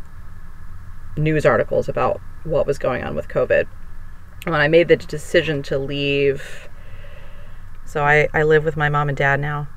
news 1.17 1.45
articles 1.45 1.89
about 1.89 2.21
what 2.45 2.65
was 2.65 2.77
going 2.77 3.03
on 3.03 3.13
with 3.13 3.27
COVID. 3.27 3.67
When 4.45 4.55
I 4.55 4.69
made 4.69 4.87
the 4.87 4.95
decision 4.95 5.63
to 5.63 5.77
leave, 5.77 6.69
so 7.89 8.03
I, 8.03 8.27
I 8.35 8.43
live 8.43 8.63
with 8.63 8.77
my 8.77 8.87
mom 8.87 9.09
and 9.09 9.17
dad 9.17 9.39
now. 9.39 9.67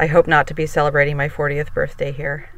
I 0.00 0.06
hope 0.06 0.26
not 0.26 0.48
to 0.48 0.54
be 0.54 0.66
celebrating 0.66 1.16
my 1.16 1.28
40th 1.28 1.72
birthday 1.72 2.10
here. 2.10 2.50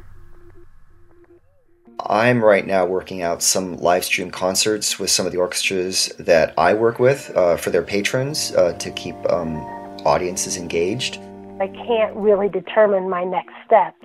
I'm 1.99 2.43
right 2.43 2.65
now 2.65 2.85
working 2.85 3.21
out 3.21 3.43
some 3.43 3.77
live 3.77 4.03
stream 4.03 4.31
concerts 4.31 4.97
with 4.97 5.11
some 5.11 5.27
of 5.27 5.31
the 5.31 5.37
orchestras 5.37 6.07
that 6.17 6.55
I 6.57 6.73
work 6.73 6.97
with 6.97 7.31
uh, 7.35 7.55
for 7.55 7.69
their 7.69 7.83
patrons 7.83 8.51
uh, 8.55 8.73
to 8.79 8.89
keep 8.91 9.15
um, 9.31 9.57
audiences 10.05 10.57
engaged. 10.57 11.19
I 11.61 11.67
can't 11.67 12.15
really 12.15 12.49
determine 12.49 13.09
my 13.09 13.23
next 13.23 13.53
step 13.63 13.95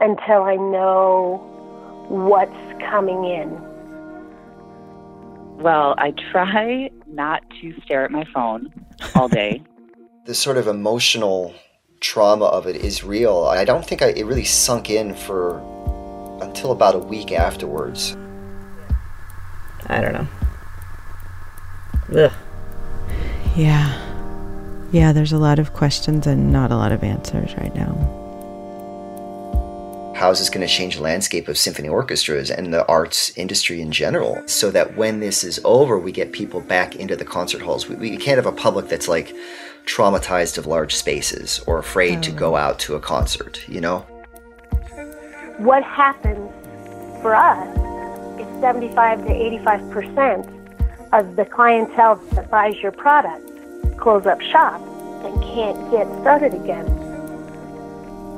until 0.00 0.42
I 0.42 0.56
know 0.56 1.38
what's 2.08 2.82
coming 2.90 3.24
in. 3.24 3.75
Well, 5.56 5.94
I 5.98 6.12
try 6.32 6.90
not 7.06 7.42
to 7.60 7.74
stare 7.82 8.04
at 8.04 8.10
my 8.10 8.24
phone 8.32 8.72
all 9.14 9.28
day. 9.28 9.62
the 10.26 10.34
sort 10.34 10.58
of 10.58 10.66
emotional 10.66 11.54
trauma 12.00 12.44
of 12.44 12.66
it 12.66 12.76
is 12.76 13.02
real. 13.02 13.44
I 13.44 13.64
don't 13.64 13.84
think 13.84 14.02
I, 14.02 14.08
it 14.08 14.26
really 14.26 14.44
sunk 14.44 14.90
in 14.90 15.14
for 15.14 15.58
until 16.42 16.72
about 16.72 16.94
a 16.94 16.98
week 16.98 17.32
afterwards. 17.32 18.16
I 19.86 20.00
don't 20.00 20.12
know. 20.12 20.28
Ugh. 22.24 22.32
Yeah. 23.56 24.02
Yeah, 24.92 25.12
there's 25.12 25.32
a 25.32 25.38
lot 25.38 25.58
of 25.58 25.72
questions 25.72 26.26
and 26.26 26.52
not 26.52 26.70
a 26.70 26.76
lot 26.76 26.92
of 26.92 27.02
answers 27.02 27.54
right 27.56 27.74
now. 27.74 28.25
How 30.16 30.30
is 30.30 30.38
this 30.38 30.48
going 30.48 30.66
to 30.66 30.72
change 30.72 30.96
the 30.96 31.02
landscape 31.02 31.46
of 31.46 31.58
symphony 31.58 31.90
orchestras 31.90 32.50
and 32.50 32.72
the 32.72 32.86
arts 32.86 33.36
industry 33.36 33.82
in 33.82 33.92
general? 33.92 34.42
So 34.46 34.70
that 34.70 34.96
when 34.96 35.20
this 35.20 35.44
is 35.44 35.60
over, 35.62 35.98
we 35.98 36.10
get 36.10 36.32
people 36.32 36.62
back 36.62 36.96
into 36.96 37.16
the 37.16 37.24
concert 37.26 37.60
halls. 37.60 37.86
We, 37.86 37.96
we 37.96 38.16
can't 38.16 38.38
have 38.38 38.46
a 38.46 38.56
public 38.56 38.88
that's 38.88 39.08
like 39.08 39.36
traumatized 39.84 40.56
of 40.56 40.64
large 40.64 40.94
spaces 40.94 41.60
or 41.66 41.78
afraid 41.78 42.22
to 42.22 42.32
go 42.32 42.52
mm. 42.52 42.60
out 42.60 42.78
to 42.78 42.94
a 42.94 43.00
concert, 43.00 43.62
you 43.68 43.82
know? 43.82 43.98
What 45.58 45.82
happens 45.82 46.50
for 47.20 47.34
us 47.34 47.68
is 48.40 48.60
75 48.62 49.26
to 49.26 49.32
85 49.34 49.90
percent 49.90 50.48
of 51.12 51.36
the 51.36 51.44
clientele 51.44 52.16
that 52.32 52.50
buys 52.50 52.76
your 52.76 52.92
product 52.92 53.46
close 53.98 54.24
up 54.24 54.40
shop 54.40 54.80
and 55.24 55.42
can't 55.42 55.90
get 55.90 56.06
started 56.22 56.54
again. 56.54 56.86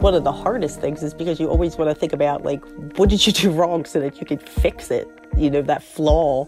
One 0.01 0.15
of 0.15 0.23
the 0.23 0.33
hardest 0.33 0.81
things 0.81 1.03
is 1.03 1.13
because 1.13 1.41
you 1.41 1.49
always 1.49 1.77
want 1.77 1.91
to 1.91 1.95
think 1.95 2.13
about 2.13 2.45
like 2.45 2.63
what 2.97 3.09
did 3.09 3.27
you 3.27 3.33
do 3.33 3.51
wrong 3.59 3.85
so 3.85 4.01
that 4.01 4.21
you 4.21 4.27
could 4.27 4.47
fix 4.49 4.91
it, 4.91 5.09
you 5.37 5.51
know, 5.51 5.63
that 5.63 5.83
flaw. 5.83 6.47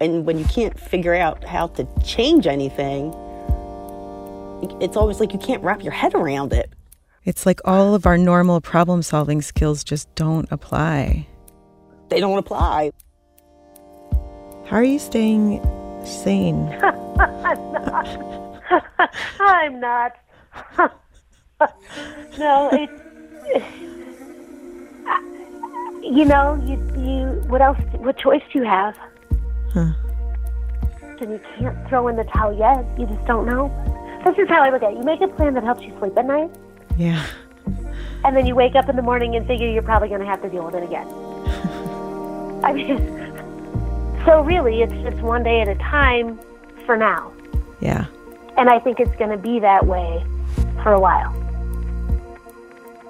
And 0.00 0.26
when 0.26 0.36
you 0.36 0.44
can't 0.46 0.78
figure 0.78 1.14
out 1.14 1.44
how 1.44 1.68
to 1.68 1.86
change 2.04 2.48
anything, 2.48 3.14
it's 4.80 4.96
always 4.96 5.20
like 5.20 5.32
you 5.32 5.38
can't 5.38 5.62
wrap 5.62 5.82
your 5.82 5.92
head 5.92 6.14
around 6.14 6.52
it. 6.52 6.72
It's 7.24 7.46
like 7.46 7.60
all 7.64 7.94
of 7.94 8.04
our 8.04 8.18
normal 8.18 8.60
problem 8.60 9.02
solving 9.02 9.42
skills 9.42 9.84
just 9.84 10.12
don't 10.16 10.50
apply. 10.50 11.28
They 12.08 12.18
don't 12.18 12.38
apply. 12.38 12.90
How 14.66 14.78
are 14.78 14.84
you 14.84 14.98
staying 14.98 15.62
sane? 16.04 16.68
I'm 17.18 17.72
not. 17.72 18.18
I'm 19.38 19.80
not. 19.80 20.98
No, 22.38 22.68
it. 22.72 22.90
You 26.02 26.24
know, 26.24 26.60
you 26.66 26.76
you. 27.00 27.42
What 27.48 27.62
else? 27.62 27.78
What 27.98 28.18
choice 28.18 28.42
do 28.52 28.58
you 28.58 28.64
have? 28.64 28.96
Huh. 29.72 29.92
And 31.20 31.30
you 31.32 31.40
can't 31.56 31.88
throw 31.88 32.08
in 32.08 32.16
the 32.16 32.24
towel 32.24 32.52
yet. 32.56 32.84
You 32.98 33.06
just 33.06 33.24
don't 33.26 33.46
know. 33.46 33.70
This 34.24 34.36
is 34.38 34.48
how 34.48 34.62
I 34.62 34.70
look 34.70 34.82
at 34.82 34.92
it. 34.92 34.96
You 34.98 35.04
make 35.04 35.20
a 35.20 35.28
plan 35.28 35.54
that 35.54 35.62
helps 35.64 35.82
you 35.82 35.96
sleep 35.98 36.16
at 36.18 36.26
night, 36.26 36.50
Yeah. 36.96 37.24
and 38.24 38.36
then 38.36 38.46
you 38.46 38.54
wake 38.54 38.74
up 38.74 38.88
in 38.88 38.96
the 38.96 39.02
morning 39.02 39.36
and 39.36 39.46
figure 39.46 39.68
you're 39.68 39.82
probably 39.82 40.08
going 40.08 40.20
to 40.20 40.26
have 40.26 40.42
to 40.42 40.48
deal 40.48 40.64
with 40.64 40.74
it 40.74 40.82
again. 40.82 41.06
I 42.64 42.72
mean, 42.72 42.98
so 44.24 44.42
really, 44.42 44.82
it's 44.82 44.92
just 45.08 45.22
one 45.22 45.42
day 45.42 45.60
at 45.60 45.68
a 45.68 45.74
time 45.76 46.38
for 46.86 46.96
now. 46.96 47.32
Yeah. 47.80 48.06
And 48.56 48.68
I 48.68 48.78
think 48.78 49.00
it's 49.00 49.14
going 49.16 49.30
to 49.30 49.36
be 49.36 49.58
that 49.60 49.86
way 49.86 50.24
for 50.82 50.92
a 50.92 51.00
while. 51.00 51.32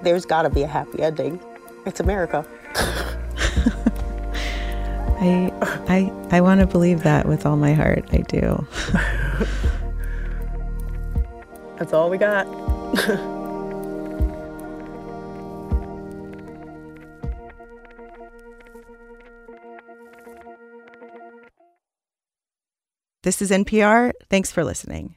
There's 0.03 0.25
got 0.25 0.41
to 0.43 0.49
be 0.49 0.63
a 0.63 0.67
happy 0.67 1.01
ending. 1.01 1.39
It's 1.85 2.01
America. 2.01 2.45
I 5.19 5.51
I 5.87 6.11
I 6.31 6.41
want 6.41 6.59
to 6.59 6.67
believe 6.67 7.03
that 7.03 7.25
with 7.25 7.45
all 7.45 7.55
my 7.55 7.73
heart. 7.73 8.03
I 8.11 8.17
do. 8.17 8.67
That's 11.77 11.93
all 11.93 12.09
we 12.09 12.17
got. 12.17 12.45
This 23.23 23.41
is 23.41 23.51
NPR. 23.51 24.11
Thanks 24.29 24.51
for 24.51 24.65
listening. 24.65 25.15